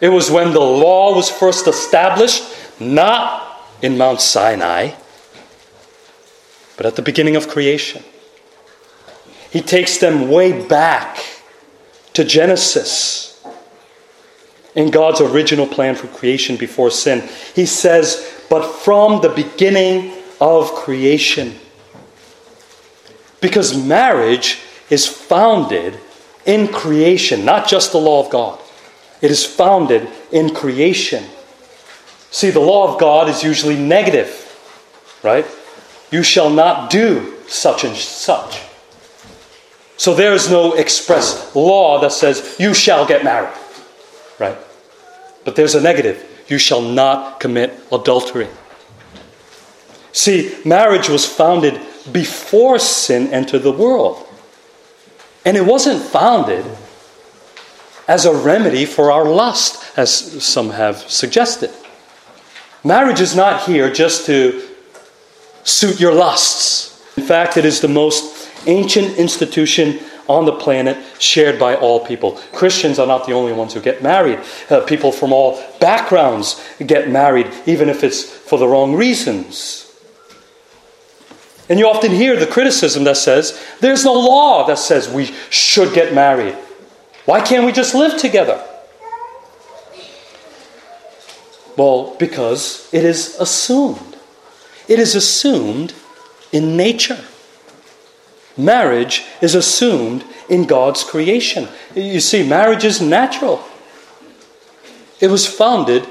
It 0.00 0.08
was 0.08 0.30
when 0.30 0.54
the 0.54 0.60
law 0.60 1.14
was 1.14 1.28
first 1.28 1.66
established, 1.66 2.42
not 2.80 3.66
in 3.82 3.98
Mount 3.98 4.22
Sinai, 4.22 4.92
but 6.78 6.86
at 6.86 6.96
the 6.96 7.02
beginning 7.02 7.36
of 7.36 7.48
creation. 7.48 8.02
He 9.50 9.60
takes 9.60 9.98
them 9.98 10.30
way 10.30 10.66
back 10.66 11.18
to 12.12 12.24
Genesis 12.24 13.44
in 14.74 14.90
God's 14.90 15.20
original 15.20 15.66
plan 15.66 15.96
for 15.96 16.06
creation 16.06 16.56
before 16.56 16.90
sin. 16.90 17.28
He 17.54 17.66
says, 17.66 18.44
But 18.48 18.64
from 18.64 19.20
the 19.20 19.28
beginning 19.28 20.12
of 20.40 20.72
creation. 20.72 21.58
Because 23.40 23.76
marriage 23.76 24.60
is 24.88 25.06
founded 25.06 25.98
in 26.46 26.68
creation, 26.68 27.44
not 27.44 27.68
just 27.68 27.92
the 27.92 27.98
law 27.98 28.24
of 28.24 28.30
God. 28.30 28.60
It 29.20 29.30
is 29.30 29.44
founded 29.44 30.08
in 30.30 30.54
creation. 30.54 31.24
See, 32.30 32.50
the 32.50 32.60
law 32.60 32.92
of 32.92 33.00
God 33.00 33.28
is 33.28 33.42
usually 33.42 33.76
negative, 33.76 34.46
right? 35.22 35.46
You 36.10 36.22
shall 36.22 36.50
not 36.50 36.90
do 36.90 37.34
such 37.48 37.84
and 37.84 37.96
such. 37.96 38.69
So 40.00 40.14
there 40.14 40.32
is 40.32 40.50
no 40.50 40.72
express 40.72 41.54
law 41.54 42.00
that 42.00 42.12
says 42.12 42.56
you 42.58 42.72
shall 42.72 43.04
get 43.04 43.22
married, 43.22 43.52
right? 44.38 44.56
But 45.44 45.56
there's 45.56 45.74
a 45.74 45.80
negative 45.82 46.24
you 46.48 46.56
shall 46.56 46.80
not 46.80 47.38
commit 47.38 47.78
adultery. 47.92 48.48
See, 50.12 50.56
marriage 50.64 51.10
was 51.10 51.26
founded 51.26 51.78
before 52.10 52.78
sin 52.78 53.28
entered 53.28 53.58
the 53.58 53.72
world. 53.72 54.26
And 55.44 55.54
it 55.54 55.66
wasn't 55.66 56.00
founded 56.00 56.64
as 58.08 58.24
a 58.24 58.34
remedy 58.34 58.86
for 58.86 59.12
our 59.12 59.28
lust, 59.28 59.84
as 59.98 60.42
some 60.42 60.70
have 60.70 60.96
suggested. 61.10 61.70
Marriage 62.82 63.20
is 63.20 63.36
not 63.36 63.64
here 63.64 63.92
just 63.92 64.24
to 64.24 64.66
suit 65.62 66.00
your 66.00 66.14
lusts. 66.14 67.06
In 67.18 67.22
fact, 67.22 67.58
it 67.58 67.66
is 67.66 67.82
the 67.82 67.88
most 67.88 68.39
ancient 68.66 69.16
institution 69.16 70.00
on 70.28 70.44
the 70.44 70.52
planet 70.52 70.96
shared 71.18 71.58
by 71.58 71.74
all 71.74 72.04
people. 72.06 72.32
Christians 72.52 72.98
are 72.98 73.06
not 73.06 73.26
the 73.26 73.32
only 73.32 73.52
ones 73.52 73.74
who 73.74 73.80
get 73.80 74.02
married. 74.02 74.38
Uh, 74.68 74.80
people 74.82 75.10
from 75.10 75.32
all 75.32 75.62
backgrounds 75.80 76.64
get 76.86 77.10
married, 77.10 77.52
even 77.66 77.88
if 77.88 78.04
it's 78.04 78.22
for 78.22 78.58
the 78.58 78.68
wrong 78.68 78.94
reasons. 78.94 79.86
And 81.68 81.78
you 81.78 81.88
often 81.88 82.10
hear 82.10 82.36
the 82.36 82.46
criticism 82.46 83.04
that 83.04 83.16
says, 83.16 83.60
there's 83.80 84.04
no 84.04 84.12
law 84.12 84.66
that 84.66 84.78
says 84.78 85.08
we 85.08 85.26
should 85.50 85.94
get 85.94 86.12
married. 86.12 86.54
Why 87.26 87.40
can't 87.40 87.64
we 87.64 87.72
just 87.72 87.94
live 87.94 88.18
together? 88.18 88.64
Well, 91.76 92.16
because 92.18 92.88
it 92.92 93.04
is 93.04 93.36
assumed. 93.38 94.16
It 94.88 94.98
is 94.98 95.14
assumed 95.14 95.94
in 96.52 96.76
nature. 96.76 97.24
Marriage 98.56 99.24
is 99.40 99.54
assumed 99.54 100.24
in 100.48 100.66
God's 100.66 101.04
creation. 101.04 101.68
You 101.94 102.20
see, 102.20 102.46
marriage 102.46 102.84
is 102.84 103.00
natural, 103.00 103.64
it 105.20 105.28
was 105.28 105.46
founded 105.46 106.06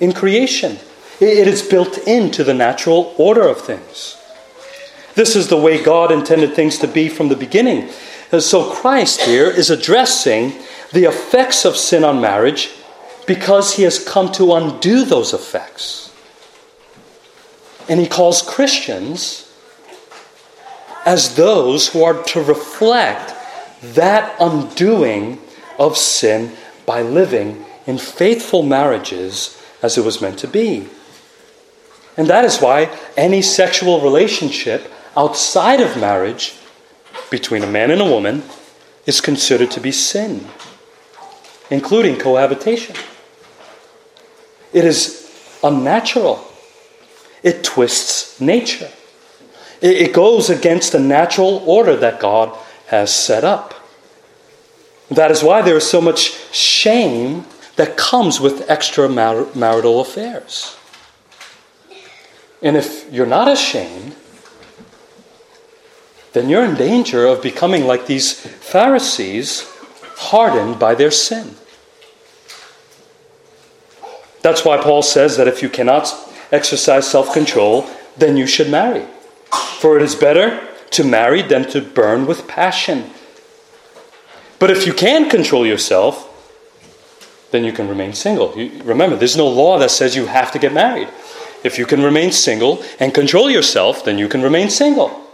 in 0.00 0.12
creation, 0.12 0.78
it 1.20 1.48
is 1.48 1.62
built 1.62 1.98
into 1.98 2.44
the 2.44 2.54
natural 2.54 3.14
order 3.18 3.48
of 3.48 3.60
things. 3.60 4.16
This 5.14 5.34
is 5.34 5.48
the 5.48 5.56
way 5.56 5.82
God 5.82 6.12
intended 6.12 6.54
things 6.54 6.78
to 6.78 6.86
be 6.86 7.08
from 7.08 7.28
the 7.28 7.36
beginning. 7.36 7.90
And 8.30 8.42
so 8.42 8.70
Christ 8.70 9.22
here 9.22 9.50
is 9.50 9.70
addressing 9.70 10.52
the 10.92 11.04
effects 11.04 11.64
of 11.64 11.76
sin 11.76 12.04
on 12.04 12.20
marriage 12.20 12.70
because 13.26 13.74
he 13.74 13.82
has 13.82 14.02
come 14.02 14.30
to 14.32 14.54
undo 14.54 15.04
those 15.04 15.32
effects. 15.34 16.14
And 17.88 17.98
he 17.98 18.06
calls 18.06 18.42
Christians 18.42 19.47
as 21.08 21.36
those 21.36 21.88
who 21.88 22.04
are 22.04 22.22
to 22.22 22.42
reflect 22.42 23.32
that 23.80 24.36
undoing 24.38 25.40
of 25.78 25.96
sin 25.96 26.52
by 26.84 27.00
living 27.00 27.64
in 27.86 27.96
faithful 27.96 28.62
marriages 28.62 29.58
as 29.80 29.96
it 29.96 30.04
was 30.04 30.20
meant 30.20 30.38
to 30.38 30.46
be. 30.46 30.86
And 32.18 32.28
that 32.28 32.44
is 32.44 32.58
why 32.58 32.94
any 33.16 33.40
sexual 33.40 34.02
relationship 34.02 34.92
outside 35.16 35.80
of 35.80 35.96
marriage 35.96 36.58
between 37.30 37.62
a 37.62 37.66
man 37.66 37.90
and 37.90 38.02
a 38.02 38.04
woman 38.04 38.42
is 39.06 39.22
considered 39.22 39.70
to 39.70 39.80
be 39.80 39.92
sin, 39.92 40.46
including 41.70 42.18
cohabitation. 42.18 42.94
It 44.74 44.84
is 44.84 45.58
unnatural, 45.64 46.46
it 47.42 47.64
twists 47.64 48.38
nature, 48.42 48.90
it 49.80 50.12
goes 50.12 50.50
against 50.50 50.92
the 50.92 51.00
natural 51.00 51.62
order 51.66 51.96
that 51.96 52.20
God 52.20 52.56
has 52.86 53.14
set 53.14 53.44
up. 53.44 53.74
That 55.10 55.30
is 55.30 55.42
why 55.42 55.62
there 55.62 55.76
is 55.76 55.88
so 55.88 56.00
much 56.00 56.32
shame 56.54 57.44
that 57.76 57.96
comes 57.96 58.40
with 58.40 58.66
extramarital 58.66 60.00
affairs. 60.00 60.76
And 62.60 62.76
if 62.76 63.10
you're 63.12 63.26
not 63.26 63.48
ashamed, 63.48 64.16
then 66.32 66.48
you're 66.48 66.64
in 66.64 66.74
danger 66.74 67.26
of 67.26 67.42
becoming 67.42 67.86
like 67.86 68.06
these 68.06 68.32
Pharisees, 68.32 69.70
hardened 70.16 70.78
by 70.78 70.94
their 70.94 71.10
sin. 71.10 71.54
That's 74.42 74.64
why 74.64 74.78
Paul 74.78 75.02
says 75.02 75.36
that 75.36 75.48
if 75.48 75.62
you 75.62 75.68
cannot 75.68 76.12
exercise 76.50 77.08
self 77.08 77.32
control, 77.32 77.88
then 78.16 78.36
you 78.36 78.46
should 78.46 78.70
marry. 78.70 79.06
For 79.52 79.96
it 79.96 80.02
is 80.02 80.14
better 80.14 80.66
to 80.90 81.04
marry 81.04 81.42
than 81.42 81.68
to 81.70 81.80
burn 81.80 82.26
with 82.26 82.48
passion. 82.48 83.10
But 84.58 84.70
if 84.70 84.86
you 84.86 84.92
can 84.92 85.30
control 85.30 85.66
yourself, 85.66 86.24
then 87.50 87.64
you 87.64 87.72
can 87.72 87.88
remain 87.88 88.12
single. 88.12 88.56
You, 88.56 88.82
remember, 88.82 89.16
there's 89.16 89.36
no 89.36 89.48
law 89.48 89.78
that 89.78 89.90
says 89.90 90.16
you 90.16 90.26
have 90.26 90.52
to 90.52 90.58
get 90.58 90.72
married. 90.72 91.08
If 91.64 91.78
you 91.78 91.86
can 91.86 92.02
remain 92.02 92.32
single 92.32 92.82
and 93.00 93.14
control 93.14 93.50
yourself, 93.50 94.04
then 94.04 94.18
you 94.18 94.28
can 94.28 94.42
remain 94.42 94.70
single. 94.70 95.24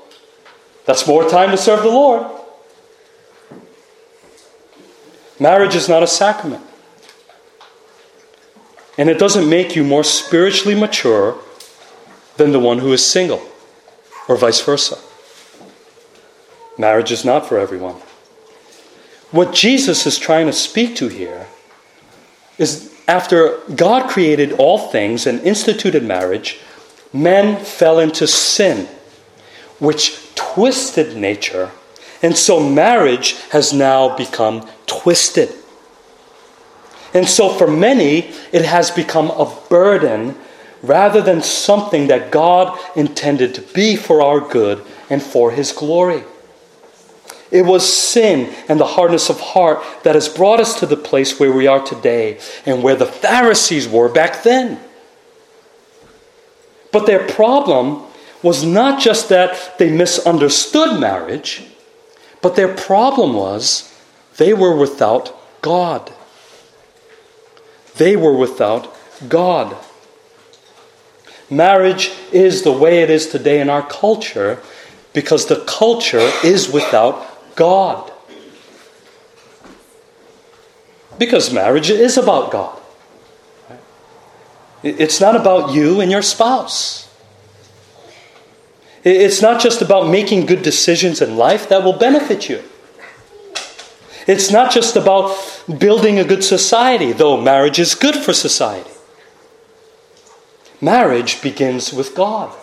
That's 0.85 1.07
more 1.07 1.29
time 1.29 1.50
to 1.50 1.57
serve 1.57 1.83
the 1.83 1.88
Lord. 1.88 2.27
Marriage 5.40 5.74
is 5.74 5.88
not 5.88 6.03
a 6.03 6.07
sacrament. 6.07 6.62
And 8.96 9.11
it 9.11 9.18
doesn't 9.18 9.48
make 9.48 9.74
you 9.74 9.83
more 9.83 10.05
spiritually 10.05 10.79
mature 10.79 11.38
than 12.37 12.53
the 12.53 12.61
one 12.61 12.79
who 12.79 12.92
is 12.92 13.05
single, 13.05 13.42
or 14.29 14.37
vice 14.37 14.61
versa. 14.61 14.99
Marriage 16.79 17.13
is 17.13 17.25
not 17.25 17.47
for 17.47 17.59
everyone. 17.59 17.97
What 19.31 19.53
Jesus 19.53 20.07
is 20.07 20.19
trying 20.19 20.47
to 20.47 20.53
speak 20.53 20.97
to 20.97 21.09
here 21.09 21.47
is 22.59 22.95
after 23.07 23.59
God 23.75 24.09
created 24.09 24.53
all 24.53 24.79
things 24.79 25.27
and 25.27 25.41
instituted 25.41 26.03
marriage, 26.03 26.61
men 27.13 27.63
fell 27.63 27.99
into 27.99 28.27
sin, 28.27 28.89
which 29.79 30.35
twisted 30.35 31.17
nature, 31.17 31.71
and 32.23 32.37
so 32.37 32.59
marriage 32.61 33.33
has 33.51 33.73
now 33.73 34.17
become 34.17 34.67
twisted. 34.87 35.53
And 37.13 37.29
so 37.29 37.51
for 37.51 37.67
many, 37.67 38.33
it 38.53 38.65
has 38.65 38.91
become 38.91 39.31
a 39.31 39.55
burden 39.69 40.37
rather 40.87 41.20
than 41.20 41.42
something 41.42 42.09
that 42.09 42.31
God 42.31 42.79
intended 42.97 43.55
to 43.55 43.62
be 43.62 43.97
for 43.97 44.23
our 44.23 44.40
good 44.40 44.85
and 45.11 45.23
for 45.23 45.51
His 45.51 45.73
glory. 45.73 46.23
It 47.51 47.62
was 47.62 47.90
sin 47.90 48.53
and 48.68 48.81
the 48.81 48.87
hardness 48.87 49.31
of 49.31 49.38
heart 49.38 49.81
that 50.03 50.14
has 50.14 50.29
brought 50.29 50.61
us 50.61 50.81
to 50.81 50.87
the 50.87 50.97
place 50.97 51.38
where 51.38 51.53
we 51.53 51.66
are 51.66 51.85
today 51.85 52.40
and 52.66 52.83
where 52.83 52.97
the 52.97 53.07
Pharisees 53.07 53.87
were 53.87 54.09
back 54.09 54.42
then. 54.42 54.81
But 56.90 57.07
their 57.07 57.27
problem 57.27 58.03
was 58.42 58.64
not 58.64 59.01
just 59.01 59.29
that 59.29 59.79
they 59.79 59.90
misunderstood 59.90 61.01
marriage, 61.01 61.64
but 62.42 62.57
their 62.57 62.75
problem 62.75 63.35
was 63.35 63.92
they 64.37 64.53
were 64.53 64.77
without 64.77 65.35
God. 65.62 66.12
They 67.97 68.16
were 68.16 68.37
without 68.37 68.94
God. 69.29 69.77
Marriage 71.55 72.11
is 72.33 72.62
the 72.62 72.73
way 72.73 73.03
it 73.03 73.11
is 73.11 73.29
today 73.29 73.61
in 73.61 73.71
our 73.71 73.87
culture 73.87 74.61
because 75.12 75.47
the 75.47 75.61
culture 75.67 76.31
is 76.43 76.69
without 76.69 77.55
God. 77.55 78.11
Because 81.17 81.53
marriage 81.53 81.90
is 81.90 82.19
about 82.19 82.51
God. 82.51 82.81
It's 84.83 85.21
not 85.21 85.37
about 85.37 85.73
you 85.73 86.01
and 86.01 86.11
your 86.11 86.23
spouse. 86.23 87.09
It's 89.05 89.40
not 89.40 89.61
just 89.61 89.81
about 89.81 90.11
making 90.11 90.47
good 90.47 90.62
decisions 90.62 91.23
in 91.23 91.37
life 91.37 91.69
that 91.69 91.85
will 91.85 91.93
benefit 91.93 92.49
you. 92.49 92.62
It's 94.27 94.51
not 94.51 94.73
just 94.73 94.97
about 94.97 95.38
building 95.79 96.19
a 96.19 96.25
good 96.25 96.43
society, 96.43 97.12
though 97.12 97.40
marriage 97.40 97.79
is 97.79 97.95
good 97.95 98.17
for 98.17 98.33
society. 98.33 98.93
Marriage 100.85 101.40
begins 101.40 101.94
with 101.94 102.14
God. 102.14 102.55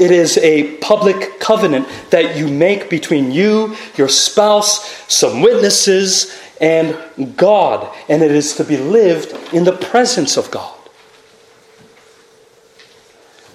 It 0.00 0.10
is 0.10 0.38
a 0.38 0.76
public 0.78 1.38
covenant 1.38 1.86
that 2.10 2.36
you 2.36 2.48
make 2.48 2.88
between 2.88 3.30
you, 3.30 3.76
your 3.96 4.08
spouse, 4.08 4.88
some 5.12 5.42
witnesses, 5.42 6.34
and 6.60 6.96
God. 7.36 7.94
And 8.08 8.22
it 8.22 8.30
is 8.30 8.56
to 8.56 8.64
be 8.64 8.78
lived 8.78 9.52
in 9.52 9.64
the 9.64 9.76
presence 9.76 10.38
of 10.38 10.50
God. 10.50 10.74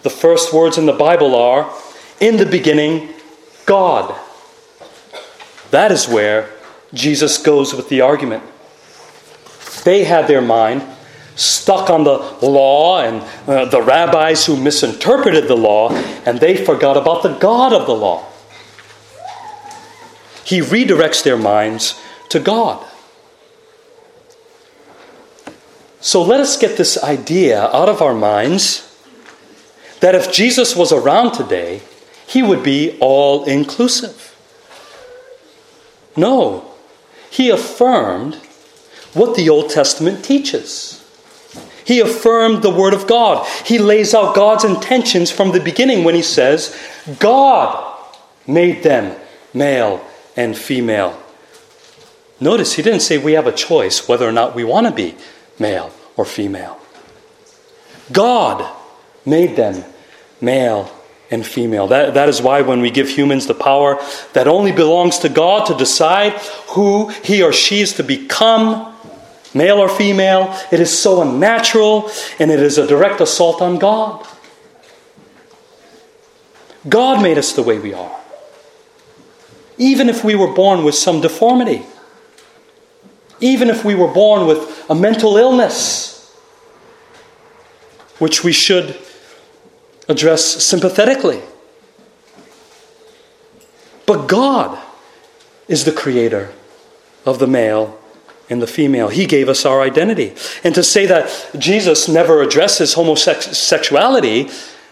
The 0.03 0.12
first 0.12 0.53
words 0.53 0.77
in 0.77 0.85
the 0.85 0.93
Bible 0.93 1.35
are 1.35 1.73
In 2.21 2.38
the 2.38 2.45
beginning, 2.45 3.09
God. 3.65 4.13
That 5.71 5.91
is 5.91 6.07
where 6.07 6.51
Jesus 6.93 7.38
goes 7.38 7.73
with 7.73 7.89
the 7.89 8.01
argument. 8.01 8.43
They 9.83 10.03
had 10.03 10.27
their 10.27 10.41
mind 10.41 10.83
stuck 11.39 11.89
on 11.89 12.04
the 12.04 12.17
law 12.41 13.02
and 13.02 13.21
uh, 13.47 13.65
the 13.65 13.82
rabbis 13.82 14.45
who 14.45 14.58
misinterpreted 14.58 15.47
the 15.47 15.56
law, 15.56 15.89
and 16.25 16.39
they 16.39 16.63
forgot 16.63 16.97
about 16.97 17.23
the 17.23 17.34
God 17.36 17.73
of 17.73 17.86
the 17.86 17.93
law. 17.93 18.25
He 20.43 20.60
redirects 20.60 21.23
their 21.23 21.38
minds 21.38 21.99
to 22.30 22.39
God. 22.39 22.86
So 26.02 26.23
let 26.23 26.39
us 26.39 26.58
get 26.58 26.78
this 26.78 27.02
idea 27.04 27.67
out 27.67 27.89
of 27.89 28.02
our 28.02 28.13
minds 28.13 28.86
that 29.99 30.15
if 30.15 30.32
Jesus 30.32 30.75
was 30.75 30.91
around 30.91 31.34
today, 31.34 31.82
he 32.25 32.41
would 32.41 32.63
be 32.63 32.97
all 32.99 33.43
inclusive. 33.45 34.36
No, 36.15 36.71
he 37.30 37.49
affirmed 37.49 38.36
what 39.13 39.36
the 39.36 39.49
Old 39.49 39.69
Testament 39.69 40.23
teaches. 40.23 40.98
He 41.89 42.02
affirmed 42.02 42.62
the 42.62 42.69
Word 42.69 42.93
of 42.93 43.08
God. 43.08 43.47
He 43.65 43.80
lays 43.80 44.13
out 44.13 44.36
God's 44.36 44.63
intentions 44.63 45.32
from 45.32 45.54
the 45.54 45.60
beginning 45.60 46.04
when 46.04 46.13
he 46.13 46.21
says, 46.21 46.80
God 47.17 47.97
made 48.45 48.84
them 48.84 49.19
male 49.56 50.06
and 50.38 50.56
female. 50.56 51.19
Notice 52.39 52.73
he 52.73 52.84
didn't 52.84 52.99
say 52.99 53.17
we 53.17 53.34
have 53.34 53.47
a 53.47 53.52
choice 53.52 54.08
whether 54.08 54.30
or 54.30 54.32
not 54.32 54.54
we 54.54 54.63
want 54.63 54.86
to 54.86 54.93
be 54.93 55.15
male 55.58 55.91
or 56.15 56.25
female. 56.25 56.80
God 58.12 58.71
made 59.25 59.56
them 59.56 59.84
male 60.39 60.91
and 61.32 61.43
female. 61.43 61.88
That, 61.88 62.13
that 62.13 62.30
is 62.30 62.39
why 62.39 62.62
when 62.62 62.82
we 62.82 62.91
give 62.91 63.10
humans 63.10 63.47
the 63.47 63.56
power 63.56 63.99
that 64.34 64.47
only 64.47 64.71
belongs 64.71 65.17
to 65.19 65.30
God 65.30 65.65
to 65.65 65.73
decide 65.73 66.34
who 66.67 67.10
he 67.23 67.41
or 67.41 67.52
she 67.52 67.80
is 67.80 67.93
to 67.93 68.04
become, 68.04 68.88
male 69.53 69.77
or 69.77 69.89
female. 69.89 70.55
It 70.71 70.79
is 70.79 70.97
so 70.97 71.21
unnatural 71.21 72.09
and 72.39 72.51
it 72.51 72.59
is 72.59 72.77
a 72.77 72.88
direct 72.88 73.21
assault 73.21 73.62
on 73.62 73.77
God. 73.77 74.25
God 76.88 77.21
made 77.21 77.38
us 77.38 77.53
the 77.53 77.63
way 77.63 77.79
we 77.79 77.93
are. 77.93 78.19
Even 79.77 80.09
if 80.09 80.23
we 80.23 80.35
were 80.35 80.53
born 80.53 80.83
with 80.83 80.95
some 80.95 81.21
deformity, 81.21 81.85
even 83.39 83.69
if 83.69 83.85
we 83.85 83.95
were 83.95 84.12
born 84.12 84.47
with 84.47 84.85
a 84.89 84.95
mental 84.95 85.38
illness, 85.38 86.33
which 88.17 88.43
we 88.43 88.51
should 88.51 88.99
address 90.07 90.43
sympathetically. 90.43 91.41
But 94.05 94.27
God 94.27 94.77
is 95.67 95.85
the 95.85 95.91
creator 95.91 96.51
of 97.25 97.39
the 97.39 97.47
male 97.47 97.97
in 98.49 98.59
the 98.59 98.67
female. 98.67 99.09
He 99.09 99.25
gave 99.25 99.47
us 99.47 99.65
our 99.65 99.81
identity. 99.81 100.33
And 100.63 100.73
to 100.75 100.83
say 100.83 101.05
that 101.05 101.51
Jesus 101.57 102.07
never 102.07 102.41
addresses 102.41 102.95
homosexuality 102.95 104.49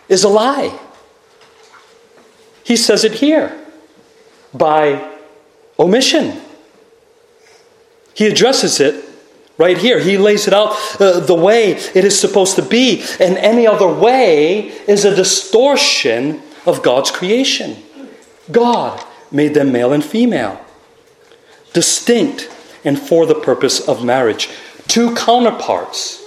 is 0.08 0.24
a 0.24 0.30
lie. 0.30 0.80
He 2.64 2.76
says 2.76 3.04
it 3.04 3.14
here 3.14 3.58
by 4.54 5.12
omission. 5.80 6.40
He 8.14 8.28
addresses 8.28 8.80
it 8.80 9.06
right 9.58 9.78
here. 9.78 10.00
He 10.00 10.18
lays 10.18 10.48
it 10.48 10.54
out 10.54 10.76
uh, 11.00 11.20
the 11.20 11.36
way 11.36 11.72
it 11.72 12.04
is 12.04 12.20
supposed 12.20 12.56
to 12.56 12.62
be. 12.62 13.04
And 13.20 13.38
any 13.38 13.66
other 13.66 13.88
way 13.88 14.70
is 14.88 15.06
a 15.06 15.16
distortion 15.16 16.42
of 16.66 16.84
God's 16.84 17.10
creation. 17.10 17.78
God 18.52 19.04
made 19.32 19.54
them 19.54 19.72
male 19.72 19.94
and 19.94 20.04
female, 20.04 20.60
distinct 21.74 22.50
and 22.88 22.98
for 22.98 23.26
the 23.26 23.36
purpose 23.36 23.86
of 23.86 24.04
marriage. 24.04 24.50
Two 24.88 25.14
counterparts 25.14 26.24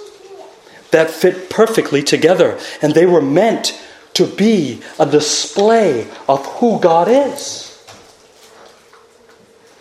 that 0.91 1.09
fit 1.09 1.49
perfectly 1.49 2.03
together, 2.03 2.59
and 2.81 2.93
they 2.93 3.07
were 3.07 3.21
meant 3.21 3.81
to 4.13 4.27
be 4.27 4.81
a 4.99 5.05
display 5.05 6.07
of 6.29 6.45
who 6.57 6.79
God 6.79 7.07
is. 7.07 7.67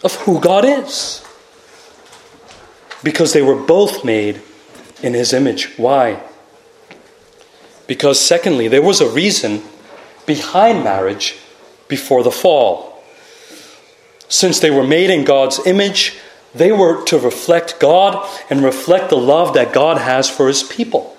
Of 0.03 0.15
who 0.23 0.41
God 0.41 0.65
is. 0.65 1.23
Because 3.03 3.35
they 3.35 3.43
were 3.43 3.57
both 3.57 4.03
made 4.03 4.41
in 5.03 5.13
His 5.13 5.35
image. 5.35 5.77
Why? 5.77 6.23
Because, 7.87 8.19
secondly, 8.19 8.69
there 8.69 8.83
was 8.83 9.03
a 9.03 9.09
reason 9.09 9.63
behind 10.25 10.83
marriage 10.85 11.37
before 11.89 12.23
the 12.23 12.31
fall. 12.31 13.03
Since 14.29 14.61
they 14.61 14.71
were 14.71 14.87
made 14.87 15.11
in 15.11 15.25
God's 15.25 15.67
image, 15.67 16.17
they 16.55 16.73
were 16.73 17.05
to 17.07 17.19
reflect 17.19 17.79
God 17.79 18.29
and 18.49 18.63
reflect 18.63 19.11
the 19.11 19.17
love 19.17 19.55
that 19.55 19.73
God 19.73 19.99
has 19.99 20.29
for 20.29 20.49
his 20.49 20.63
people. 20.63 21.17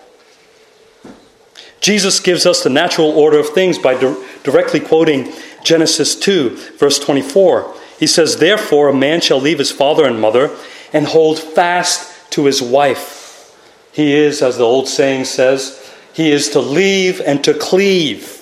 Jesus 1.80 2.20
gives 2.20 2.46
us 2.46 2.64
the 2.64 2.70
natural 2.70 3.10
order 3.10 3.40
of 3.40 3.50
things 3.50 3.78
by 3.80 4.00
di- 4.00 4.16
directly 4.44 4.80
quoting 4.80 5.34
Genesis 5.64 6.16
2, 6.16 6.50
verse 6.78 7.00
24. 7.00 7.74
He 8.00 8.08
says, 8.08 8.38
Therefore, 8.38 8.90
a 8.90 8.94
man 8.94 9.22
shall 9.22 9.40
leave 9.40 9.60
his 9.60 9.72
father 9.72 10.06
and 10.06 10.22
mother 10.22 10.56
and 10.94 11.08
hold 11.08 11.40
fast 11.40 12.32
to 12.32 12.46
his 12.46 12.62
wife. 12.62 13.56
He 13.92 14.14
is, 14.14 14.42
as 14.42 14.58
the 14.58 14.64
old 14.64 14.88
saying 14.88 15.26
says, 15.26 15.78
he 16.14 16.32
is 16.32 16.50
to 16.50 16.60
leave 16.60 17.22
and 17.22 17.44
to 17.44 17.54
cleave. 17.54 18.41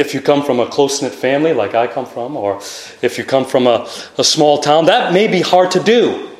If 0.00 0.14
you 0.14 0.22
come 0.22 0.42
from 0.42 0.60
a 0.60 0.66
close 0.66 1.02
knit 1.02 1.12
family 1.12 1.52
like 1.52 1.74
I 1.74 1.86
come 1.86 2.06
from, 2.06 2.34
or 2.34 2.56
if 3.02 3.18
you 3.18 3.24
come 3.24 3.44
from 3.44 3.66
a, 3.66 3.86
a 4.16 4.24
small 4.24 4.56
town, 4.62 4.86
that 4.86 5.12
may 5.12 5.28
be 5.28 5.42
hard 5.42 5.70
to 5.72 5.80
do. 5.80 6.30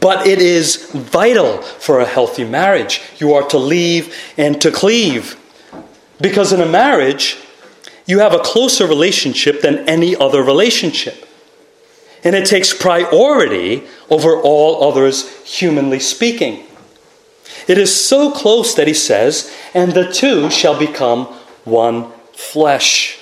But 0.00 0.26
it 0.26 0.40
is 0.40 0.90
vital 0.90 1.62
for 1.62 2.00
a 2.00 2.04
healthy 2.04 2.44
marriage. 2.44 3.00
You 3.18 3.34
are 3.34 3.46
to 3.50 3.58
leave 3.58 4.12
and 4.36 4.60
to 4.60 4.72
cleave. 4.72 5.36
Because 6.20 6.52
in 6.52 6.60
a 6.60 6.66
marriage, 6.66 7.38
you 8.06 8.18
have 8.18 8.34
a 8.34 8.40
closer 8.40 8.84
relationship 8.84 9.60
than 9.60 9.88
any 9.88 10.16
other 10.16 10.42
relationship. 10.42 11.28
And 12.24 12.34
it 12.34 12.44
takes 12.44 12.74
priority 12.74 13.84
over 14.10 14.34
all 14.34 14.82
others, 14.82 15.44
humanly 15.44 16.00
speaking. 16.00 16.64
It 17.68 17.78
is 17.78 17.94
so 17.94 18.32
close 18.32 18.74
that 18.74 18.88
he 18.88 18.94
says, 18.94 19.54
and 19.74 19.92
the 19.92 20.10
two 20.10 20.50
shall 20.50 20.76
become 20.76 21.32
one 21.68 22.10
flesh. 22.32 23.18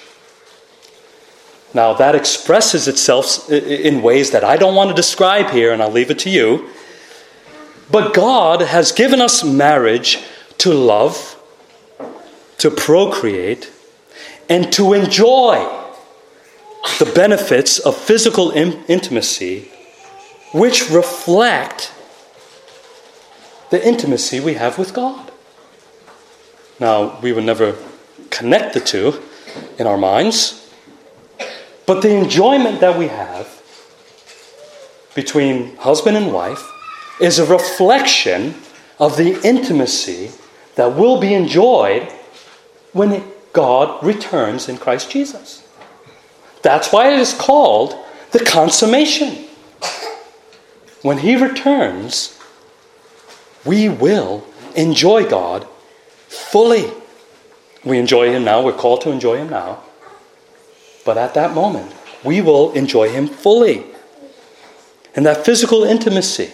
Now, 1.74 1.92
that 1.94 2.14
expresses 2.14 2.88
itself 2.88 3.50
in 3.50 4.02
ways 4.02 4.30
that 4.30 4.44
I 4.44 4.56
don't 4.56 4.74
want 4.74 4.90
to 4.90 4.94
describe 4.94 5.50
here, 5.50 5.72
and 5.72 5.82
I'll 5.82 5.90
leave 5.90 6.10
it 6.10 6.18
to 6.20 6.30
you. 6.30 6.70
But 7.90 8.14
God 8.14 8.62
has 8.62 8.92
given 8.92 9.20
us 9.20 9.44
marriage 9.44 10.18
to 10.58 10.72
love, 10.72 11.40
to 12.58 12.70
procreate, 12.70 13.70
and 14.48 14.72
to 14.72 14.92
enjoy 14.92 15.56
the 16.98 17.06
benefits 17.06 17.78
of 17.78 17.96
physical 17.96 18.50
in- 18.50 18.84
intimacy, 18.84 19.70
which 20.52 20.88
reflect 20.88 21.92
the 23.70 23.86
intimacy 23.86 24.40
we 24.40 24.54
have 24.54 24.78
with 24.78 24.94
God. 24.94 25.30
Now, 26.78 27.18
we 27.20 27.32
would 27.32 27.44
never 27.44 27.76
connect 28.30 28.74
the 28.74 28.80
two 28.80 29.22
in 29.78 29.86
our 29.86 29.98
minds, 29.98 30.70
but 31.86 32.02
the 32.02 32.14
enjoyment 32.14 32.80
that 32.80 32.98
we 32.98 33.08
have 33.08 33.62
between 35.14 35.76
husband 35.76 36.16
and 36.16 36.32
wife 36.32 36.70
is 37.20 37.38
a 37.38 37.46
reflection 37.46 38.54
of 38.98 39.16
the 39.16 39.40
intimacy 39.46 40.30
that 40.74 40.94
will 40.94 41.20
be 41.20 41.34
enjoyed 41.34 42.02
when 42.92 43.24
God 43.52 44.04
returns 44.04 44.68
in 44.68 44.76
Christ 44.76 45.10
Jesus. 45.10 45.66
That's 46.62 46.92
why 46.92 47.12
it 47.12 47.18
is 47.18 47.32
called 47.32 47.94
the 48.32 48.44
consummation. 48.44 49.46
When 51.02 51.18
He 51.18 51.36
returns, 51.36 52.38
we 53.64 53.88
will 53.88 54.46
enjoy 54.74 55.28
God 55.28 55.66
fully. 56.28 56.90
We 57.86 57.98
enjoy 57.98 58.30
Him 58.30 58.44
now, 58.44 58.62
we're 58.62 58.72
called 58.72 59.00
to 59.02 59.10
enjoy 59.10 59.36
Him 59.36 59.48
now. 59.48 59.82
But 61.04 61.16
at 61.16 61.34
that 61.34 61.54
moment, 61.54 61.94
we 62.24 62.40
will 62.40 62.72
enjoy 62.72 63.10
Him 63.10 63.28
fully. 63.28 63.84
And 65.14 65.24
that 65.24 65.44
physical 65.44 65.84
intimacy 65.84 66.50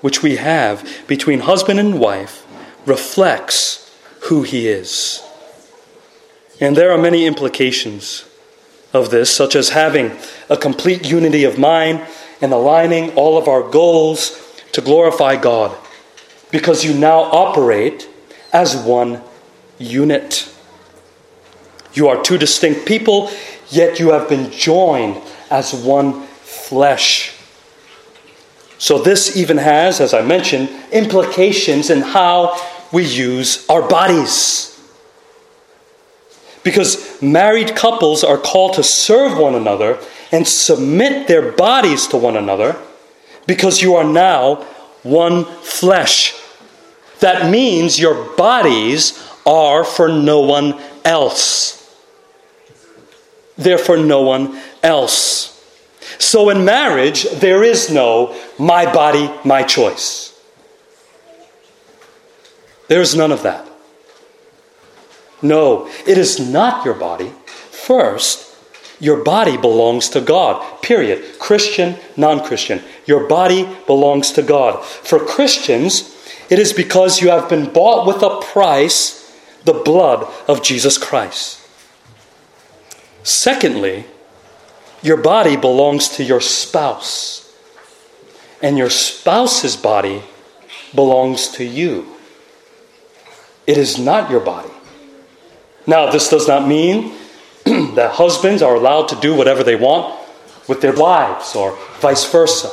which 0.00 0.22
we 0.22 0.36
have 0.36 0.86
between 1.06 1.40
husband 1.40 1.78
and 1.78 2.00
wife 2.00 2.44
reflects 2.84 3.96
who 4.24 4.42
He 4.42 4.68
is. 4.68 5.22
And 6.60 6.76
there 6.76 6.90
are 6.90 6.98
many 6.98 7.24
implications 7.24 8.24
of 8.92 9.10
this, 9.10 9.30
such 9.30 9.54
as 9.54 9.70
having 9.70 10.16
a 10.50 10.56
complete 10.56 11.08
unity 11.08 11.44
of 11.44 11.58
mind 11.58 12.04
and 12.40 12.52
aligning 12.52 13.14
all 13.14 13.38
of 13.38 13.48
our 13.48 13.62
goals 13.62 14.40
to 14.72 14.80
glorify 14.80 15.36
God, 15.36 15.76
because 16.50 16.84
you 16.84 16.94
now 16.94 17.20
operate 17.20 18.08
as 18.52 18.76
one 18.76 19.22
unit. 19.78 20.50
You 21.94 22.08
are 22.08 22.22
two 22.22 22.38
distinct 22.38 22.86
people, 22.86 23.30
yet 23.68 23.98
you 23.98 24.10
have 24.10 24.28
been 24.28 24.50
joined 24.50 25.22
as 25.50 25.72
one 25.72 26.22
flesh. 26.42 27.34
So, 28.78 28.98
this 28.98 29.36
even 29.36 29.56
has, 29.56 30.00
as 30.00 30.12
I 30.12 30.22
mentioned, 30.22 30.68
implications 30.92 31.90
in 31.90 32.02
how 32.02 32.60
we 32.92 33.04
use 33.04 33.66
our 33.68 33.88
bodies. 33.88 34.70
Because 36.64 37.20
married 37.22 37.76
couples 37.76 38.24
are 38.24 38.38
called 38.38 38.74
to 38.74 38.82
serve 38.82 39.38
one 39.38 39.54
another 39.54 39.98
and 40.32 40.48
submit 40.48 41.28
their 41.28 41.52
bodies 41.52 42.08
to 42.08 42.16
one 42.16 42.36
another 42.36 42.76
because 43.46 43.82
you 43.82 43.94
are 43.94 44.04
now 44.04 44.56
one 45.02 45.44
flesh. 45.44 46.34
That 47.20 47.50
means 47.50 48.00
your 48.00 48.34
bodies 48.36 49.22
are 49.46 49.84
for 49.84 50.08
no 50.08 50.40
one 50.40 50.80
else. 51.04 51.83
They're 53.56 53.78
no 53.96 54.22
one 54.22 54.60
else. 54.82 55.50
So 56.18 56.50
in 56.50 56.64
marriage, 56.64 57.24
there 57.30 57.62
is 57.62 57.90
no 57.90 58.36
my 58.58 58.92
body, 58.92 59.30
my 59.44 59.62
choice. 59.62 60.32
There 62.88 63.00
is 63.00 63.14
none 63.14 63.32
of 63.32 63.42
that. 63.42 63.66
No, 65.40 65.88
it 66.06 66.18
is 66.18 66.40
not 66.40 66.84
your 66.84 66.94
body. 66.94 67.32
First, 67.46 68.56
your 69.00 69.22
body 69.24 69.56
belongs 69.56 70.08
to 70.10 70.20
God, 70.20 70.82
period. 70.82 71.38
Christian, 71.38 71.96
non 72.16 72.44
Christian. 72.44 72.82
Your 73.06 73.26
body 73.26 73.68
belongs 73.86 74.32
to 74.32 74.42
God. 74.42 74.84
For 74.84 75.18
Christians, 75.18 76.14
it 76.48 76.58
is 76.58 76.72
because 76.72 77.20
you 77.20 77.30
have 77.30 77.48
been 77.48 77.72
bought 77.72 78.06
with 78.06 78.22
a 78.22 78.40
price, 78.40 79.36
the 79.64 79.72
blood 79.72 80.26
of 80.46 80.62
Jesus 80.62 80.96
Christ. 80.98 81.63
Secondly, 83.24 84.04
your 85.02 85.16
body 85.16 85.56
belongs 85.56 86.08
to 86.10 86.22
your 86.22 86.40
spouse, 86.40 87.52
and 88.62 88.78
your 88.78 88.90
spouse's 88.90 89.76
body 89.76 90.22
belongs 90.94 91.48
to 91.48 91.64
you. 91.64 92.06
It 93.66 93.78
is 93.78 93.98
not 93.98 94.30
your 94.30 94.40
body. 94.40 94.70
Now, 95.86 96.10
this 96.10 96.28
does 96.28 96.46
not 96.46 96.68
mean 96.68 97.14
that 97.64 98.12
husbands 98.12 98.62
are 98.62 98.74
allowed 98.74 99.08
to 99.08 99.16
do 99.16 99.34
whatever 99.34 99.62
they 99.64 99.76
want 99.76 100.18
with 100.68 100.82
their 100.82 100.94
wives 100.94 101.54
or 101.56 101.78
vice 102.00 102.30
versa. 102.30 102.70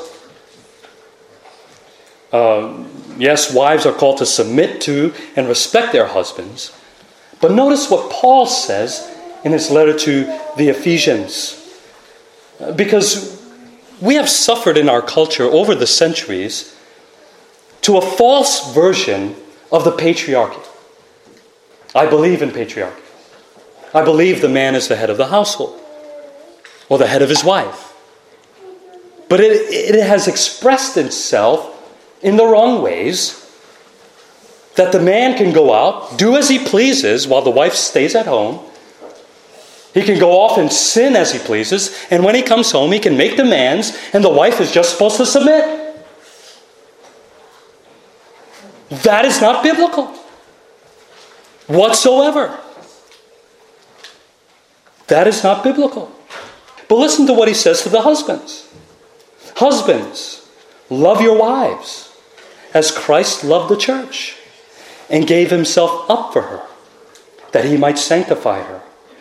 Uh, 2.31 2.85
yes, 3.17 3.53
wives 3.53 3.85
are 3.85 3.93
called 3.93 4.17
to 4.17 4.25
submit 4.25 4.81
to 4.81 5.13
and 5.37 5.47
respect 5.47 5.93
their 5.93 6.07
husbands. 6.07 6.77
But 7.39 7.51
notice 7.51 7.89
what 7.89 8.11
Paul 8.11 8.45
says 8.45 9.17
in 9.43 9.51
his 9.51 9.71
letter 9.71 9.97
to 9.97 10.25
the 10.57 10.69
Ephesians. 10.69 11.57
Because 12.75 13.41
we 13.99 14.15
have 14.15 14.29
suffered 14.29 14.77
in 14.77 14.89
our 14.89 15.01
culture 15.01 15.45
over 15.45 15.75
the 15.75 15.87
centuries 15.87 16.75
to 17.81 17.97
a 17.97 18.01
false 18.01 18.73
version 18.73 19.35
of 19.71 19.83
the 19.83 19.91
patriarchy. 19.91 20.65
I 21.95 22.07
believe 22.07 22.41
in 22.41 22.51
patriarchy. 22.51 23.01
I 23.93 24.03
believe 24.03 24.41
the 24.41 24.49
man 24.49 24.75
is 24.75 24.87
the 24.87 24.95
head 24.95 25.09
of 25.09 25.17
the 25.17 25.27
household 25.27 25.79
or 26.87 26.97
the 26.97 27.07
head 27.07 27.21
of 27.21 27.29
his 27.29 27.43
wife. 27.43 27.93
But 29.27 29.39
it, 29.39 29.51
it 29.71 30.03
has 30.03 30.27
expressed 30.27 30.97
itself 30.97 31.67
in 32.21 32.37
the 32.37 32.45
wrong 32.45 32.81
ways 32.81 33.37
that 34.75 34.91
the 34.91 34.99
man 34.99 35.37
can 35.37 35.53
go 35.53 35.73
out, 35.73 36.17
do 36.17 36.35
as 36.35 36.49
he 36.49 36.59
pleases 36.59 37.27
while 37.27 37.41
the 37.41 37.49
wife 37.49 37.73
stays 37.73 38.15
at 38.15 38.25
home. 38.25 38.59
He 39.93 40.03
can 40.03 40.19
go 40.19 40.39
off 40.39 40.57
and 40.57 40.71
sin 40.71 41.15
as 41.15 41.33
he 41.33 41.39
pleases, 41.39 42.05
and 42.09 42.23
when 42.23 42.35
he 42.35 42.41
comes 42.41 42.71
home, 42.71 42.91
he 42.91 42.99
can 42.99 43.17
make 43.17 43.35
demands, 43.35 43.97
and 44.13 44.23
the 44.23 44.29
wife 44.29 44.61
is 44.61 44.71
just 44.71 44.91
supposed 44.91 45.17
to 45.17 45.25
submit. 45.25 45.79
That 48.89 49.25
is 49.25 49.41
not 49.41 49.63
biblical 49.63 50.05
whatsoever. 51.67 52.57
That 55.07 55.27
is 55.27 55.43
not 55.43 55.63
biblical. 55.63 56.11
But 56.87 56.95
listen 56.95 57.25
to 57.27 57.33
what 57.33 57.47
he 57.47 57.53
says 57.53 57.83
to 57.83 57.89
the 57.89 58.01
husbands 58.01 58.67
Husbands, 59.55 60.47
love 60.89 61.21
your 61.21 61.37
wives 61.37 62.15
as 62.73 62.91
Christ 62.91 63.43
loved 63.43 63.69
the 63.69 63.77
church 63.77 64.35
and 65.09 65.27
gave 65.27 65.51
himself 65.51 66.09
up 66.09 66.31
for 66.31 66.43
her, 66.43 66.63
that 67.51 67.65
he 67.65 67.75
might 67.75 67.97
sanctify 67.97 68.63
her, 68.63 68.81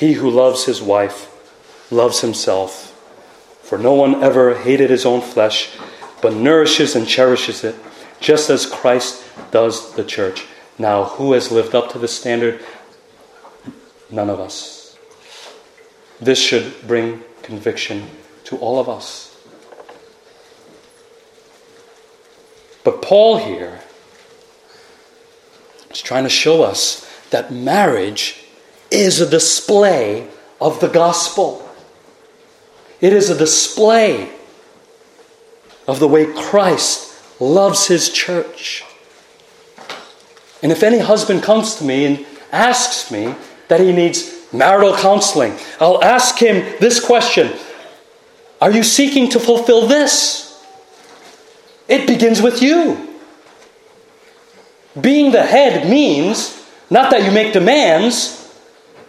He 0.00 0.14
who 0.14 0.30
loves 0.30 0.64
his 0.64 0.80
wife 0.80 1.28
loves 1.90 2.22
himself. 2.22 2.86
For 3.62 3.76
no 3.76 3.92
one 3.92 4.24
ever 4.24 4.54
hated 4.54 4.88
his 4.88 5.04
own 5.04 5.20
flesh, 5.20 5.76
but 6.22 6.32
nourishes 6.32 6.96
and 6.96 7.06
cherishes 7.06 7.64
it, 7.64 7.76
just 8.18 8.48
as 8.48 8.64
Christ 8.64 9.22
does 9.50 9.92
the 9.96 10.02
church. 10.02 10.46
Now, 10.78 11.04
who 11.04 11.34
has 11.34 11.52
lived 11.52 11.74
up 11.74 11.92
to 11.92 11.98
this 11.98 12.16
standard? 12.16 12.64
None 14.10 14.30
of 14.30 14.40
us. 14.40 14.96
This 16.18 16.40
should 16.40 16.72
bring 16.88 17.22
conviction 17.42 18.08
to 18.44 18.56
all 18.56 18.80
of 18.80 18.88
us. 18.88 19.36
But 22.84 23.02
Paul 23.02 23.36
here 23.36 23.80
is 25.90 26.00
trying 26.00 26.24
to 26.24 26.30
show 26.30 26.62
us 26.62 27.06
that 27.28 27.52
marriage 27.52 28.39
is 28.90 29.20
a 29.20 29.28
display 29.28 30.28
of 30.60 30.80
the 30.80 30.88
gospel. 30.88 31.66
It 33.00 33.12
is 33.12 33.30
a 33.30 33.38
display 33.38 34.30
of 35.88 35.98
the 36.00 36.08
way 36.08 36.32
Christ 36.32 37.40
loves 37.40 37.86
his 37.86 38.10
church. 38.10 38.84
And 40.62 40.70
if 40.70 40.82
any 40.82 40.98
husband 40.98 41.42
comes 41.42 41.76
to 41.76 41.84
me 41.84 42.04
and 42.04 42.26
asks 42.52 43.10
me 43.10 43.34
that 43.68 43.80
he 43.80 43.92
needs 43.92 44.52
marital 44.52 44.94
counseling, 44.94 45.56
I'll 45.80 46.02
ask 46.04 46.38
him 46.38 46.56
this 46.80 47.04
question 47.04 47.52
Are 48.60 48.70
you 48.70 48.82
seeking 48.82 49.30
to 49.30 49.40
fulfill 49.40 49.86
this? 49.86 50.46
It 51.88 52.06
begins 52.06 52.42
with 52.42 52.62
you. 52.62 53.08
Being 55.00 55.32
the 55.32 55.42
head 55.42 55.88
means 55.88 56.56
not 56.90 57.10
that 57.12 57.24
you 57.24 57.30
make 57.30 57.52
demands, 57.52 58.39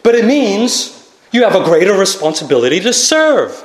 but 0.03 0.15
it 0.15 0.25
means 0.25 0.97
you 1.31 1.43
have 1.43 1.55
a 1.55 1.63
greater 1.63 1.93
responsibility 1.93 2.79
to 2.79 2.93
serve. 2.93 3.63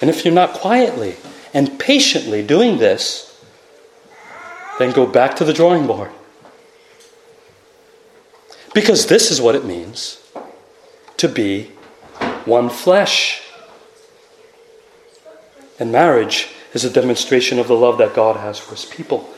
And 0.00 0.08
if 0.08 0.24
you're 0.24 0.34
not 0.34 0.54
quietly 0.54 1.16
and 1.52 1.78
patiently 1.78 2.42
doing 2.42 2.78
this, 2.78 3.26
then 4.78 4.92
go 4.92 5.06
back 5.06 5.36
to 5.36 5.44
the 5.44 5.52
drawing 5.52 5.86
board. 5.86 6.10
Because 8.72 9.06
this 9.06 9.30
is 9.30 9.40
what 9.40 9.54
it 9.54 9.64
means 9.64 10.22
to 11.18 11.28
be 11.28 11.64
one 12.46 12.70
flesh. 12.70 13.42
And 15.78 15.92
marriage 15.92 16.48
is 16.72 16.84
a 16.84 16.90
demonstration 16.90 17.58
of 17.58 17.68
the 17.68 17.74
love 17.74 17.98
that 17.98 18.14
God 18.14 18.36
has 18.36 18.58
for 18.58 18.74
his 18.74 18.86
people. 18.86 19.28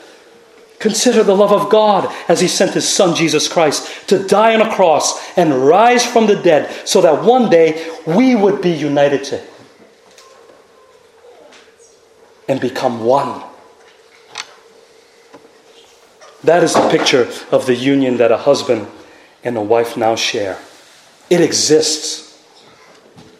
Consider 0.83 1.23
the 1.23 1.33
love 1.33 1.53
of 1.53 1.69
God 1.69 2.13
as 2.27 2.41
he 2.41 2.47
sent 2.49 2.73
his 2.73 2.85
son 2.85 3.15
Jesus 3.15 3.47
Christ 3.47 4.09
to 4.09 4.27
die 4.27 4.53
on 4.53 4.61
a 4.61 4.69
cross 4.69 5.17
and 5.37 5.65
rise 5.65 6.05
from 6.05 6.27
the 6.27 6.35
dead 6.35 6.69
so 6.85 6.99
that 6.99 7.23
one 7.23 7.49
day 7.49 7.89
we 8.05 8.35
would 8.35 8.61
be 8.61 8.71
united 8.71 9.23
to 9.23 9.37
him 9.37 9.53
and 12.49 12.59
become 12.59 13.05
one. 13.05 13.41
That 16.43 16.63
is 16.63 16.73
the 16.73 16.89
picture 16.89 17.31
of 17.49 17.65
the 17.65 17.75
union 17.75 18.17
that 18.17 18.33
a 18.33 18.37
husband 18.39 18.87
and 19.41 19.55
a 19.55 19.61
wife 19.61 19.95
now 19.95 20.17
share. 20.17 20.59
It 21.29 21.39
exists. 21.39 22.43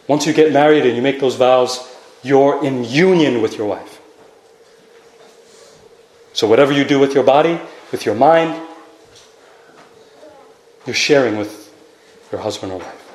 Once 0.08 0.26
you 0.26 0.32
get 0.32 0.50
married 0.50 0.86
and 0.86 0.96
you 0.96 1.02
make 1.02 1.20
those 1.20 1.34
vows, 1.34 1.94
you're 2.22 2.64
in 2.64 2.84
union 2.84 3.42
with 3.42 3.58
your 3.58 3.66
wife. 3.66 3.93
So, 6.34 6.48
whatever 6.48 6.72
you 6.72 6.84
do 6.84 6.98
with 6.98 7.14
your 7.14 7.22
body, 7.22 7.60
with 7.92 8.04
your 8.04 8.16
mind, 8.16 8.60
you're 10.84 10.94
sharing 10.94 11.36
with 11.38 11.72
your 12.32 12.40
husband 12.40 12.72
or 12.72 12.78
wife. 12.78 13.14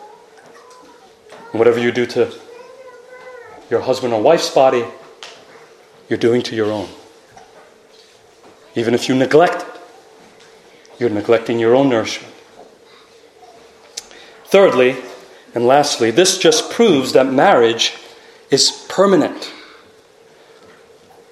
And 1.51 1.59
whatever 1.59 1.79
you 1.79 1.91
do 1.91 2.05
to 2.05 2.33
your 3.69 3.81
husband 3.81 4.13
or 4.13 4.21
wife's 4.21 4.49
body, 4.49 4.85
you're 6.07 6.17
doing 6.17 6.41
to 6.43 6.55
your 6.55 6.71
own. 6.71 6.87
Even 8.75 8.93
if 8.93 9.09
you 9.09 9.15
neglect 9.15 9.63
it, 9.63 9.81
you're 10.97 11.09
neglecting 11.09 11.59
your 11.59 11.75
own 11.75 11.89
nourishment. 11.89 12.33
Thirdly, 14.45 14.95
and 15.53 15.67
lastly, 15.67 16.09
this 16.09 16.37
just 16.37 16.71
proves 16.71 17.11
that 17.13 17.31
marriage 17.31 17.97
is 18.49 18.85
permanent. 18.89 19.51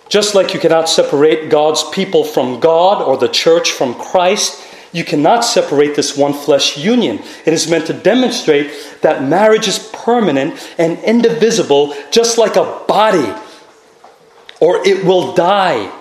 Just 0.09 0.35
like 0.35 0.53
you 0.53 0.59
cannot 0.59 0.89
separate 0.89 1.49
God's 1.49 1.83
people 1.89 2.23
from 2.23 2.59
God 2.59 3.01
or 3.01 3.17
the 3.17 3.27
church 3.27 3.71
from 3.71 3.93
Christ, 3.93 4.63
you 4.93 5.03
cannot 5.03 5.41
separate 5.41 5.95
this 5.95 6.15
one 6.17 6.33
flesh 6.33 6.77
union. 6.77 7.19
It 7.45 7.53
is 7.53 7.69
meant 7.69 7.87
to 7.87 7.93
demonstrate 7.93 8.99
that 9.01 9.23
marriage 9.23 9.67
is 9.67 9.89
permanent 9.93 10.73
and 10.77 10.97
indivisible, 10.99 11.93
just 12.11 12.37
like 12.37 12.55
a 12.55 12.83
body 12.87 13.33
or 14.59 14.85
it 14.87 15.05
will 15.05 15.33
die. 15.33 15.91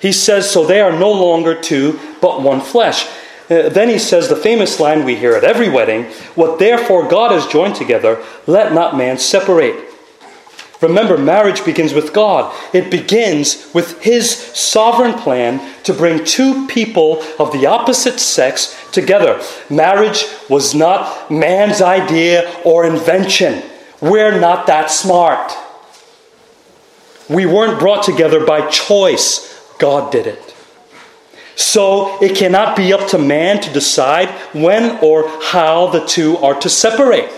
He 0.00 0.12
says, 0.12 0.50
So 0.50 0.66
they 0.66 0.80
are 0.80 0.92
no 0.92 1.12
longer 1.12 1.60
two, 1.60 1.98
but 2.20 2.42
one 2.42 2.60
flesh. 2.60 3.06
Uh, 3.50 3.68
then 3.68 3.88
he 3.88 3.98
says 3.98 4.28
the 4.28 4.36
famous 4.36 4.80
line 4.80 5.04
we 5.04 5.16
hear 5.16 5.34
at 5.34 5.44
every 5.44 5.68
wedding 5.68 6.04
What 6.36 6.60
therefore 6.60 7.08
God 7.08 7.32
has 7.32 7.46
joined 7.46 7.74
together, 7.74 8.22
let 8.46 8.72
not 8.72 8.96
man 8.96 9.18
separate. 9.18 9.91
Remember, 10.82 11.16
marriage 11.16 11.64
begins 11.64 11.94
with 11.94 12.12
God. 12.12 12.52
It 12.74 12.90
begins 12.90 13.72
with 13.72 14.02
His 14.02 14.30
sovereign 14.36 15.14
plan 15.14 15.60
to 15.84 15.94
bring 15.94 16.24
two 16.24 16.66
people 16.66 17.22
of 17.38 17.52
the 17.52 17.66
opposite 17.66 18.18
sex 18.18 18.76
together. 18.90 19.40
Marriage 19.70 20.24
was 20.50 20.74
not 20.74 21.30
man's 21.30 21.80
idea 21.80 22.52
or 22.64 22.84
invention. 22.84 23.62
We're 24.00 24.38
not 24.38 24.66
that 24.66 24.90
smart. 24.90 25.52
We 27.28 27.46
weren't 27.46 27.78
brought 27.78 28.04
together 28.04 28.44
by 28.44 28.68
choice, 28.68 29.48
God 29.78 30.10
did 30.10 30.26
it. 30.26 30.54
So 31.54 32.20
it 32.20 32.36
cannot 32.36 32.76
be 32.76 32.92
up 32.92 33.08
to 33.10 33.18
man 33.18 33.60
to 33.60 33.72
decide 33.72 34.28
when 34.52 34.98
or 35.02 35.28
how 35.42 35.88
the 35.88 36.04
two 36.04 36.36
are 36.38 36.58
to 36.60 36.68
separate. 36.68 37.30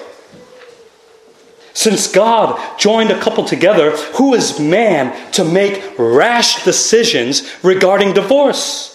Since 1.74 2.10
God 2.10 2.78
joined 2.78 3.10
a 3.10 3.20
couple 3.20 3.44
together, 3.44 3.90
who 4.14 4.32
is 4.34 4.58
man 4.58 5.32
to 5.32 5.44
make 5.44 5.82
rash 5.98 6.64
decisions 6.64 7.48
regarding 7.62 8.14
divorce? 8.14 8.90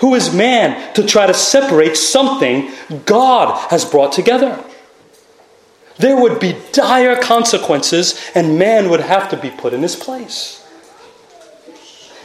Who 0.00 0.14
is 0.14 0.34
man 0.34 0.94
to 0.94 1.06
try 1.06 1.26
to 1.26 1.34
separate 1.34 1.96
something 1.96 2.72
God 3.06 3.70
has 3.70 3.84
brought 3.84 4.12
together? 4.12 4.62
there 5.98 6.20
would 6.20 6.40
be 6.40 6.56
dire 6.72 7.20
consequences, 7.20 8.30
and 8.34 8.58
man 8.58 8.90
would 8.90 9.00
have 9.00 9.28
to 9.30 9.36
be 9.36 9.50
put 9.50 9.72
in 9.72 9.82
his 9.82 9.96
place. 9.96 10.60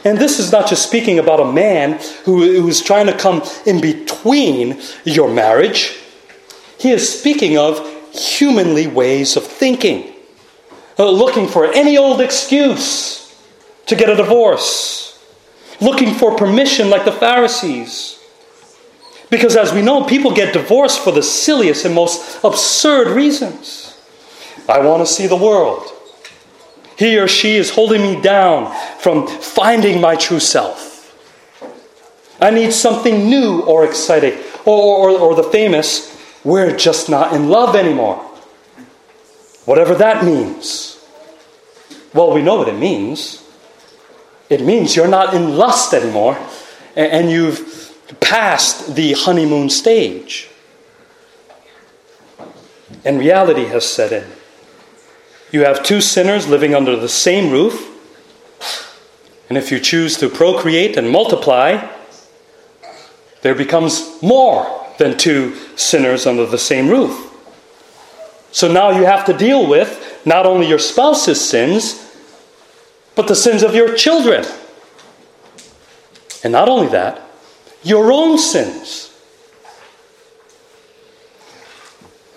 And 0.03 0.17
this 0.17 0.39
is 0.39 0.51
not 0.51 0.69
just 0.69 0.87
speaking 0.87 1.19
about 1.19 1.41
a 1.41 1.51
man 1.51 1.99
who, 2.23 2.61
who 2.61 2.67
is 2.67 2.81
trying 2.81 3.07
to 3.07 3.17
come 3.17 3.43
in 3.65 3.81
between 3.81 4.81
your 5.03 5.31
marriage. 5.31 5.97
He 6.79 6.91
is 6.91 7.19
speaking 7.19 7.57
of 7.57 7.85
humanly 8.13 8.87
ways 8.87 9.35
of 9.35 9.43
thinking, 9.59 10.13
uh, 10.97 11.09
looking 11.09 11.47
for 11.47 11.71
any 11.71 11.97
old 11.97 12.21
excuse 12.21 13.35
to 13.85 13.95
get 13.95 14.09
a 14.09 14.15
divorce, 14.15 15.23
looking 15.79 16.13
for 16.15 16.35
permission 16.35 16.89
like 16.89 17.05
the 17.05 17.11
Pharisees 17.11 18.19
because 19.29 19.55
as 19.55 19.71
we 19.71 19.81
know, 19.81 20.03
people 20.03 20.31
get 20.33 20.53
divorced 20.53 21.03
for 21.03 21.11
the 21.11 21.21
silliest 21.21 21.85
and 21.85 21.93
most 21.93 22.43
absurd 22.43 23.09
reasons. 23.15 23.97
I 24.67 24.79
want 24.79 25.05
to 25.05 25.11
see 25.11 25.27
the 25.27 25.35
world. 25.35 25.83
He 26.97 27.17
or 27.17 27.27
she 27.27 27.55
is 27.55 27.69
holding 27.69 28.01
me 28.01 28.21
down 28.21 28.75
from 28.99 29.27
finding 29.27 30.01
my 30.01 30.15
true 30.15 30.39
self. 30.39 30.87
I 32.41 32.49
need 32.49 32.73
something 32.73 33.29
new 33.29 33.61
or 33.61 33.85
exciting. 33.85 34.37
Or, 34.65 35.09
or, 35.09 35.19
or 35.19 35.35
the 35.35 35.43
famous, 35.43 36.17
we're 36.43 36.75
just 36.75 37.09
not 37.09 37.33
in 37.33 37.49
love 37.49 37.75
anymore. 37.75 38.28
Whatever 39.69 39.93
that 39.93 40.25
means. 40.25 40.99
Well, 42.11 42.33
we 42.33 42.41
know 42.41 42.55
what 42.55 42.67
it 42.69 42.79
means. 42.79 43.47
It 44.49 44.61
means 44.61 44.95
you're 44.95 45.07
not 45.07 45.35
in 45.35 45.57
lust 45.57 45.93
anymore, 45.93 46.39
and 46.95 47.29
you've 47.29 47.95
passed 48.19 48.95
the 48.95 49.13
honeymoon 49.13 49.69
stage. 49.69 50.49
And 53.05 53.19
reality 53.19 53.65
has 53.65 53.85
set 53.85 54.11
in. 54.11 54.25
You 55.51 55.65
have 55.65 55.83
two 55.83 56.01
sinners 56.01 56.47
living 56.47 56.73
under 56.73 56.95
the 56.95 57.07
same 57.07 57.51
roof. 57.51 57.85
And 59.49 59.57
if 59.57 59.71
you 59.71 59.79
choose 59.79 60.17
to 60.17 60.29
procreate 60.29 60.97
and 60.97 61.11
multiply, 61.11 61.87
there 63.43 63.53
becomes 63.53 64.19
more 64.23 64.87
than 64.97 65.15
two 65.15 65.53
sinners 65.75 66.25
under 66.25 66.47
the 66.47 66.57
same 66.57 66.89
roof. 66.89 67.28
So 68.51 68.71
now 68.71 68.91
you 68.91 69.05
have 69.05 69.25
to 69.25 69.33
deal 69.33 69.67
with 69.67 70.21
not 70.25 70.45
only 70.45 70.67
your 70.67 70.79
spouse's 70.79 71.39
sins, 71.47 72.05
but 73.15 73.27
the 73.27 73.35
sins 73.35 73.63
of 73.63 73.75
your 73.75 73.95
children. 73.95 74.45
And 76.43 76.53
not 76.53 76.69
only 76.69 76.87
that, 76.87 77.21
your 77.83 78.11
own 78.11 78.37
sins. 78.37 79.13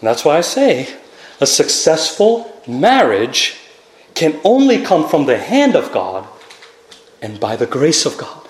And 0.00 0.08
that's 0.08 0.24
why 0.24 0.38
I 0.38 0.40
say 0.40 0.94
a 1.40 1.46
successful 1.46 2.60
marriage 2.66 3.56
can 4.14 4.40
only 4.44 4.82
come 4.82 5.08
from 5.08 5.26
the 5.26 5.38
hand 5.38 5.76
of 5.76 5.92
God 5.92 6.26
and 7.20 7.38
by 7.38 7.56
the 7.56 7.66
grace 7.66 8.04
of 8.04 8.18
God. 8.18 8.48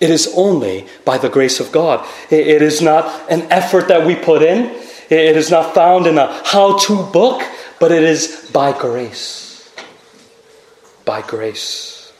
It 0.00 0.10
is 0.10 0.32
only 0.36 0.86
by 1.04 1.18
the 1.18 1.28
grace 1.28 1.60
of 1.60 1.72
God. 1.72 2.06
It 2.30 2.60
is 2.60 2.82
not 2.82 3.30
an 3.30 3.42
effort 3.50 3.88
that 3.88 4.06
we 4.06 4.16
put 4.16 4.42
in, 4.42 4.76
it 5.10 5.36
is 5.36 5.50
not 5.50 5.74
found 5.74 6.06
in 6.06 6.18
a 6.18 6.32
how 6.44 6.78
to 6.78 7.02
book, 7.02 7.42
but 7.78 7.92
it 7.92 8.02
is 8.02 8.50
by 8.52 8.76
grace. 8.76 9.72
By 11.04 11.22
grace. 11.22 12.12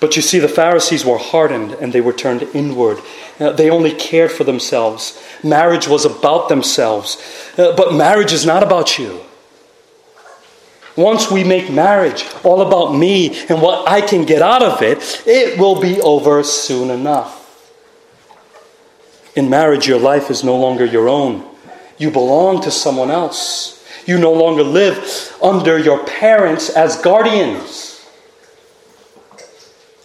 But 0.00 0.16
you 0.16 0.22
see, 0.22 0.40
the 0.40 0.48
Pharisees 0.48 1.04
were 1.04 1.18
hardened 1.18 1.74
and 1.74 1.92
they 1.92 2.00
were 2.00 2.12
turned 2.12 2.42
inward. 2.54 2.98
Uh, 3.38 3.52
they 3.52 3.70
only 3.70 3.92
cared 3.92 4.32
for 4.32 4.42
themselves. 4.42 5.22
Marriage 5.44 5.86
was 5.86 6.04
about 6.04 6.48
themselves. 6.48 7.22
Uh, 7.56 7.76
but 7.76 7.94
marriage 7.94 8.32
is 8.32 8.44
not 8.44 8.64
about 8.64 8.98
you. 8.98 9.20
Once 10.96 11.30
we 11.30 11.44
make 11.44 11.70
marriage 11.70 12.26
all 12.42 12.60
about 12.62 12.92
me 12.92 13.46
and 13.46 13.62
what 13.62 13.88
I 13.88 14.00
can 14.00 14.24
get 14.24 14.42
out 14.42 14.62
of 14.62 14.82
it, 14.82 15.22
it 15.26 15.58
will 15.58 15.80
be 15.80 16.00
over 16.00 16.42
soon 16.42 16.90
enough. 16.90 17.41
In 19.34 19.48
marriage, 19.48 19.86
your 19.86 19.98
life 19.98 20.30
is 20.30 20.44
no 20.44 20.56
longer 20.56 20.84
your 20.84 21.08
own. 21.08 21.48
You 21.98 22.10
belong 22.10 22.62
to 22.62 22.70
someone 22.70 23.10
else. 23.10 23.84
You 24.06 24.18
no 24.18 24.32
longer 24.32 24.62
live 24.62 25.36
under 25.42 25.78
your 25.78 26.04
parents 26.04 26.68
as 26.70 27.00
guardians. 27.00 28.04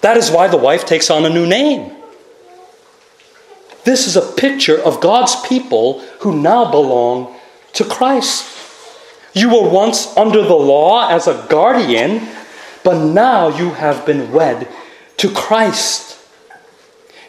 That 0.01 0.17
is 0.17 0.29
why 0.29 0.47
the 0.47 0.57
wife 0.57 0.85
takes 0.85 1.09
on 1.09 1.25
a 1.25 1.29
new 1.29 1.45
name. 1.45 1.91
This 3.83 4.05
is 4.05 4.15
a 4.15 4.33
picture 4.33 4.77
of 4.79 5.01
God's 5.01 5.35
people 5.47 6.01
who 6.19 6.39
now 6.39 6.69
belong 6.69 7.35
to 7.73 7.83
Christ. 7.83 8.53
You 9.33 9.49
were 9.49 9.69
once 9.69 10.15
under 10.17 10.41
the 10.41 10.55
law 10.55 11.09
as 11.09 11.27
a 11.27 11.45
guardian, 11.49 12.27
but 12.83 13.03
now 13.03 13.49
you 13.49 13.71
have 13.71 14.05
been 14.05 14.31
wed 14.31 14.67
to 15.17 15.31
Christ. 15.31 16.16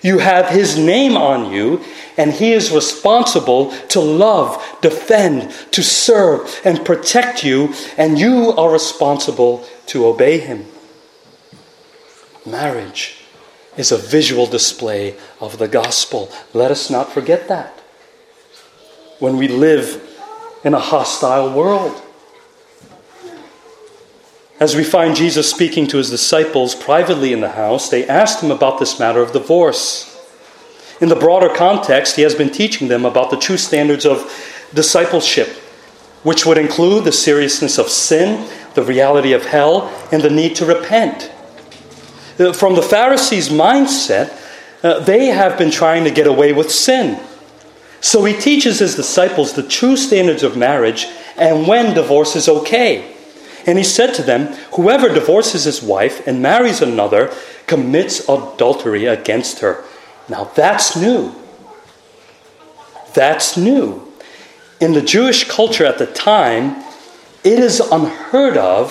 You 0.02 0.18
have 0.18 0.48
his 0.48 0.78
name 0.78 1.16
on 1.16 1.52
you, 1.52 1.82
and 2.16 2.32
he 2.32 2.52
is 2.52 2.70
responsible 2.70 3.72
to 3.88 4.00
love, 4.00 4.62
defend, 4.80 5.50
to 5.72 5.82
serve, 5.82 6.60
and 6.64 6.84
protect 6.84 7.44
you, 7.44 7.74
and 7.96 8.18
you 8.18 8.52
are 8.52 8.72
responsible 8.72 9.66
to 9.86 10.06
obey 10.06 10.38
him. 10.38 10.66
Marriage 12.46 13.24
is 13.76 13.92
a 13.92 13.98
visual 13.98 14.46
display 14.46 15.16
of 15.40 15.58
the 15.58 15.68
gospel. 15.68 16.30
Let 16.52 16.70
us 16.70 16.90
not 16.90 17.12
forget 17.12 17.48
that. 17.48 17.78
When 19.18 19.36
we 19.36 19.48
live 19.48 20.04
in 20.64 20.74
a 20.74 20.80
hostile 20.80 21.52
world. 21.52 22.00
As 24.60 24.74
we 24.74 24.82
find 24.82 25.14
Jesus 25.14 25.48
speaking 25.48 25.86
to 25.86 25.98
his 25.98 26.10
disciples 26.10 26.74
privately 26.74 27.32
in 27.32 27.40
the 27.40 27.50
house, 27.50 27.88
they 27.88 28.06
asked 28.08 28.42
him 28.42 28.50
about 28.50 28.80
this 28.80 28.98
matter 28.98 29.20
of 29.20 29.32
divorce. 29.32 30.16
In 31.00 31.08
the 31.08 31.14
broader 31.14 31.48
context, 31.48 32.16
he 32.16 32.22
has 32.22 32.34
been 32.34 32.50
teaching 32.50 32.88
them 32.88 33.04
about 33.04 33.30
the 33.30 33.36
true 33.36 33.56
standards 33.56 34.04
of 34.04 34.28
discipleship, 34.74 35.48
which 36.24 36.44
would 36.44 36.58
include 36.58 37.04
the 37.04 37.12
seriousness 37.12 37.78
of 37.78 37.88
sin, 37.88 38.50
the 38.74 38.82
reality 38.82 39.32
of 39.32 39.46
hell, 39.46 39.92
and 40.10 40.22
the 40.22 40.30
need 40.30 40.56
to 40.56 40.66
repent. 40.66 41.30
Uh, 42.36 42.52
from 42.52 42.74
the 42.74 42.82
Pharisees' 42.82 43.50
mindset, 43.50 44.36
uh, 44.82 44.98
they 44.98 45.26
have 45.26 45.56
been 45.56 45.70
trying 45.70 46.02
to 46.02 46.10
get 46.10 46.26
away 46.26 46.52
with 46.52 46.72
sin. 46.72 47.20
So 48.00 48.24
he 48.24 48.34
teaches 48.34 48.80
his 48.80 48.96
disciples 48.96 49.52
the 49.52 49.62
true 49.62 49.96
standards 49.96 50.42
of 50.42 50.56
marriage 50.56 51.06
and 51.36 51.68
when 51.68 51.94
divorce 51.94 52.34
is 52.34 52.48
okay. 52.48 53.14
And 53.68 53.76
he 53.76 53.84
said 53.84 54.14
to 54.14 54.22
them, 54.22 54.46
Whoever 54.76 55.10
divorces 55.10 55.64
his 55.64 55.82
wife 55.82 56.26
and 56.26 56.40
marries 56.40 56.80
another 56.80 57.30
commits 57.66 58.26
adultery 58.26 59.04
against 59.04 59.58
her. 59.58 59.84
Now 60.26 60.44
that's 60.44 60.96
new. 60.96 61.34
That's 63.12 63.58
new. 63.58 64.10
In 64.80 64.94
the 64.94 65.02
Jewish 65.02 65.46
culture 65.46 65.84
at 65.84 65.98
the 65.98 66.06
time, 66.06 66.82
it 67.44 67.58
is 67.58 67.80
unheard 67.80 68.56
of 68.56 68.90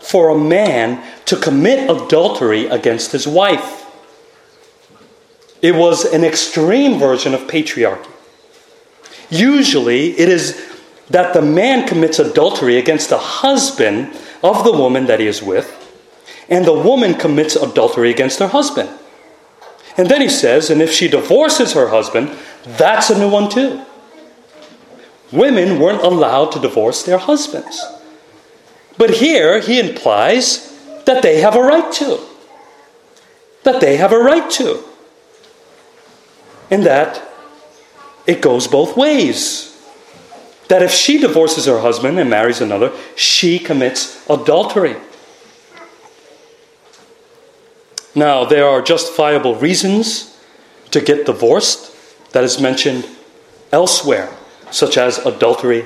for 0.00 0.30
a 0.30 0.38
man 0.38 1.04
to 1.26 1.36
commit 1.36 1.88
adultery 1.88 2.66
against 2.66 3.12
his 3.12 3.28
wife. 3.28 3.84
It 5.62 5.76
was 5.76 6.04
an 6.04 6.24
extreme 6.24 6.98
version 6.98 7.32
of 7.32 7.42
patriarchy. 7.42 8.10
Usually, 9.30 10.18
it 10.18 10.28
is 10.28 10.75
that 11.10 11.34
the 11.34 11.42
man 11.42 11.86
commits 11.86 12.18
adultery 12.18 12.78
against 12.78 13.10
the 13.10 13.18
husband 13.18 14.16
of 14.42 14.64
the 14.64 14.72
woman 14.72 15.06
that 15.06 15.20
he 15.20 15.26
is 15.26 15.42
with, 15.42 15.72
and 16.48 16.64
the 16.64 16.72
woman 16.72 17.14
commits 17.14 17.56
adultery 17.56 18.10
against 18.10 18.38
her 18.38 18.48
husband. 18.48 18.88
And 19.96 20.08
then 20.08 20.20
he 20.20 20.28
says, 20.28 20.68
and 20.68 20.82
if 20.82 20.92
she 20.92 21.08
divorces 21.08 21.72
her 21.72 21.88
husband, 21.88 22.36
that's 22.64 23.10
a 23.10 23.18
new 23.18 23.30
one 23.30 23.48
too. 23.48 23.84
Women 25.32 25.80
weren't 25.80 26.02
allowed 26.02 26.52
to 26.52 26.60
divorce 26.60 27.02
their 27.02 27.18
husbands. 27.18 27.84
But 28.98 29.10
here 29.10 29.60
he 29.60 29.80
implies 29.80 30.72
that 31.04 31.22
they 31.22 31.40
have 31.40 31.56
a 31.56 31.62
right 31.62 31.92
to. 31.94 32.20
That 33.64 33.80
they 33.80 33.96
have 33.96 34.12
a 34.12 34.18
right 34.18 34.48
to. 34.52 34.82
And 36.70 36.84
that 36.84 37.22
it 38.26 38.40
goes 38.40 38.68
both 38.68 38.96
ways. 38.96 39.75
That 40.68 40.82
if 40.82 40.90
she 40.90 41.18
divorces 41.18 41.66
her 41.66 41.80
husband 41.80 42.18
and 42.18 42.28
marries 42.28 42.60
another, 42.60 42.92
she 43.14 43.58
commits 43.58 44.28
adultery. 44.28 44.96
Now, 48.14 48.44
there 48.44 48.66
are 48.66 48.82
justifiable 48.82 49.56
reasons 49.56 50.38
to 50.90 51.00
get 51.00 51.26
divorced 51.26 51.94
that 52.32 52.44
is 52.44 52.60
mentioned 52.60 53.06
elsewhere, 53.70 54.34
such 54.70 54.96
as 54.96 55.18
adultery, 55.18 55.84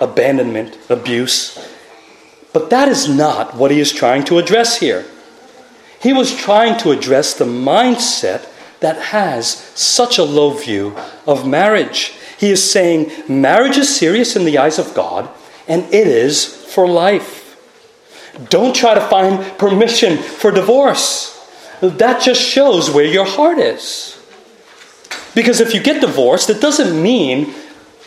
abandonment, 0.00 0.78
abuse. 0.88 1.58
But 2.52 2.70
that 2.70 2.88
is 2.88 3.08
not 3.08 3.56
what 3.56 3.70
he 3.70 3.80
is 3.80 3.92
trying 3.92 4.24
to 4.24 4.38
address 4.38 4.78
here. 4.78 5.04
He 6.00 6.12
was 6.12 6.34
trying 6.34 6.78
to 6.80 6.90
address 6.90 7.34
the 7.34 7.44
mindset 7.44 8.48
that 8.80 8.96
has 8.96 9.48
such 9.48 10.18
a 10.18 10.24
low 10.24 10.50
view 10.50 10.96
of 11.26 11.46
marriage. 11.46 12.14
He 12.42 12.50
is 12.50 12.68
saying 12.68 13.12
marriage 13.28 13.76
is 13.76 13.96
serious 13.96 14.34
in 14.34 14.44
the 14.44 14.58
eyes 14.58 14.80
of 14.80 14.94
God, 14.94 15.30
and 15.68 15.84
it 15.94 16.08
is 16.08 16.44
for 16.44 16.88
life. 16.88 17.56
Don't 18.48 18.74
try 18.74 18.94
to 18.94 19.00
find 19.00 19.56
permission 19.58 20.18
for 20.18 20.50
divorce. 20.50 21.38
That 21.80 22.20
just 22.20 22.42
shows 22.42 22.90
where 22.90 23.04
your 23.04 23.26
heart 23.26 23.58
is. 23.58 24.20
Because 25.36 25.60
if 25.60 25.72
you 25.72 25.80
get 25.80 26.00
divorced, 26.00 26.50
it 26.50 26.60
doesn't 26.60 27.00
mean 27.00 27.54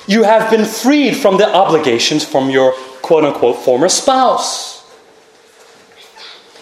you 0.05 0.23
have 0.23 0.51
been 0.51 0.65
freed 0.65 1.15
from 1.15 1.37
the 1.37 1.47
obligations 1.47 2.25
from 2.25 2.49
your 2.49 2.73
quote 3.01 3.23
unquote 3.23 3.63
former 3.63 3.87
spouse. 3.87 4.83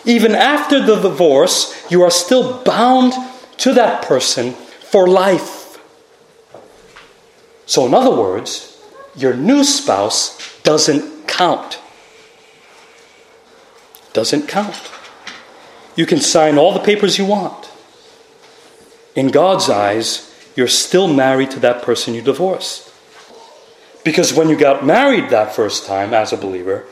Even 0.06 0.36
after 0.36 0.80
the 0.80 1.02
divorce, 1.02 1.74
you 1.90 2.04
are 2.04 2.12
still 2.12 2.62
bound 2.62 3.14
to 3.58 3.74
that 3.74 4.04
person 4.04 4.52
for 4.52 5.08
life. 5.08 5.63
So, 7.66 7.86
in 7.86 7.94
other 7.94 8.16
words, 8.16 8.82
your 9.16 9.34
new 9.34 9.64
spouse 9.64 10.62
doesn't 10.64 11.28
count. 11.28 11.80
Doesn't 14.14 14.48
count. 14.48 14.92
You 15.96 16.06
can 16.06 16.20
sign 16.20 16.58
all 16.58 16.74
the 16.74 16.80
papers 16.80 17.18
you 17.18 17.26
want. 17.26 17.70
In 19.16 19.28
God's 19.28 19.70
eyes, 19.70 20.34
you're 20.56 20.68
still 20.68 21.12
married 21.12 21.52
to 21.52 21.60
that 21.60 21.84
person 21.84 22.14
you 22.14 22.22
divorced. 22.22 22.92
Because 24.04 24.34
when 24.34 24.50
you 24.50 24.58
got 24.58 24.86
married 24.86 25.30
that 25.30 25.56
first 25.56 25.86
time 25.86 26.14
as 26.14 26.34
a 26.34 26.38
believer, 26.38 26.86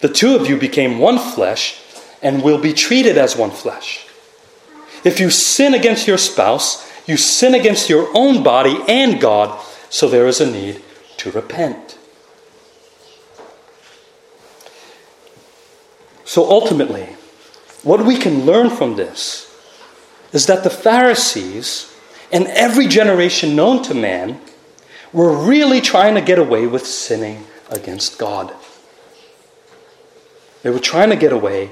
the 0.00 0.08
two 0.08 0.34
of 0.34 0.48
you 0.48 0.56
became 0.56 0.98
one 0.98 1.18
flesh 1.18 1.80
and 2.22 2.42
will 2.42 2.58
be 2.58 2.72
treated 2.72 3.16
as 3.16 3.36
one 3.36 3.50
flesh. 3.50 4.06
If 5.04 5.20
you 5.20 5.30
sin 5.30 5.74
against 5.74 6.08
your 6.08 6.18
spouse, 6.18 6.90
you 7.06 7.16
sin 7.16 7.54
against 7.54 7.88
your 7.88 8.08
own 8.14 8.42
body 8.42 8.76
and 8.88 9.20
God, 9.20 9.58
so 9.96 10.10
there 10.10 10.26
is 10.26 10.42
a 10.42 10.50
need 10.50 10.82
to 11.16 11.30
repent. 11.30 11.96
So 16.26 16.50
ultimately, 16.50 17.16
what 17.82 18.04
we 18.04 18.18
can 18.18 18.44
learn 18.44 18.68
from 18.68 18.96
this 18.96 19.50
is 20.34 20.44
that 20.48 20.64
the 20.64 20.68
Pharisees 20.68 21.96
and 22.30 22.46
every 22.48 22.88
generation 22.88 23.56
known 23.56 23.82
to 23.84 23.94
man 23.94 24.38
were 25.14 25.34
really 25.34 25.80
trying 25.80 26.14
to 26.14 26.20
get 26.20 26.38
away 26.38 26.66
with 26.66 26.86
sinning 26.86 27.46
against 27.70 28.18
God. 28.18 28.54
They 30.62 30.68
were 30.68 30.78
trying 30.78 31.08
to 31.08 31.16
get 31.16 31.32
away 31.32 31.70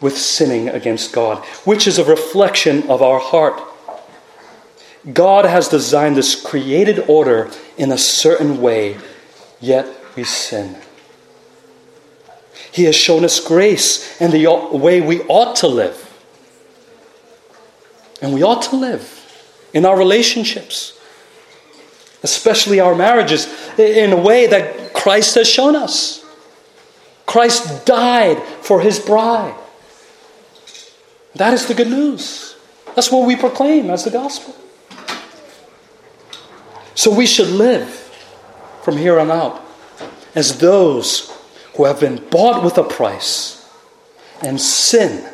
with 0.00 0.16
sinning 0.16 0.70
against 0.70 1.12
God, 1.12 1.44
which 1.66 1.86
is 1.86 1.98
a 1.98 2.04
reflection 2.04 2.88
of 2.88 3.02
our 3.02 3.18
heart. 3.18 3.60
God 5.12 5.44
has 5.44 5.68
designed 5.68 6.16
this 6.16 6.40
created 6.40 7.08
order 7.08 7.50
in 7.76 7.92
a 7.92 7.98
certain 7.98 8.60
way, 8.60 8.96
yet 9.60 9.86
we 10.16 10.24
sin. 10.24 10.76
He 12.72 12.84
has 12.84 12.96
shown 12.96 13.24
us 13.24 13.40
grace 13.40 14.20
and 14.20 14.32
the 14.32 14.46
way 14.72 15.00
we 15.00 15.22
ought 15.22 15.56
to 15.56 15.68
live. 15.68 16.02
And 18.20 18.34
we 18.34 18.42
ought 18.42 18.62
to 18.62 18.76
live 18.76 19.12
in 19.72 19.84
our 19.84 19.96
relationships, 19.96 20.98
especially 22.22 22.80
our 22.80 22.94
marriages, 22.94 23.46
in 23.78 24.12
a 24.12 24.20
way 24.20 24.46
that 24.46 24.92
Christ 24.94 25.36
has 25.36 25.48
shown 25.48 25.76
us. 25.76 26.24
Christ 27.26 27.86
died 27.86 28.42
for 28.42 28.80
his 28.80 28.98
bride. 28.98 29.54
That 31.34 31.52
is 31.52 31.66
the 31.66 31.74
good 31.74 31.90
news. 31.90 32.56
That's 32.94 33.12
what 33.12 33.26
we 33.26 33.36
proclaim 33.36 33.90
as 33.90 34.04
the 34.04 34.10
gospel. 34.10 34.54
So 36.96 37.14
we 37.14 37.26
should 37.26 37.48
live 37.48 37.90
from 38.82 38.96
here 38.96 39.20
on 39.20 39.30
out 39.30 39.62
as 40.34 40.58
those 40.58 41.30
who 41.76 41.84
have 41.84 42.00
been 42.00 42.24
bought 42.30 42.64
with 42.64 42.78
a 42.78 42.82
price, 42.82 43.70
and 44.42 44.58
sin 44.58 45.30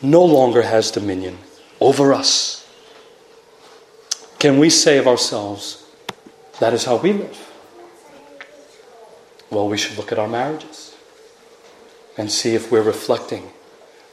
no 0.00 0.24
longer 0.24 0.62
has 0.62 0.92
dominion 0.92 1.38
over 1.80 2.14
us. 2.14 2.68
Can 4.38 4.60
we 4.60 4.70
say 4.70 4.98
of 4.98 5.08
ourselves, 5.08 5.84
that 6.60 6.72
is 6.72 6.84
how 6.84 6.96
we 6.96 7.12
live? 7.12 7.52
Well, 9.50 9.68
we 9.68 9.76
should 9.76 9.98
look 9.98 10.12
at 10.12 10.18
our 10.18 10.28
marriages 10.28 10.94
and 12.16 12.30
see 12.30 12.54
if 12.54 12.70
we're 12.70 12.82
reflecting 12.82 13.50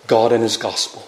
God 0.07 0.31
and 0.31 0.41
His 0.41 0.57
gospel 0.57 1.03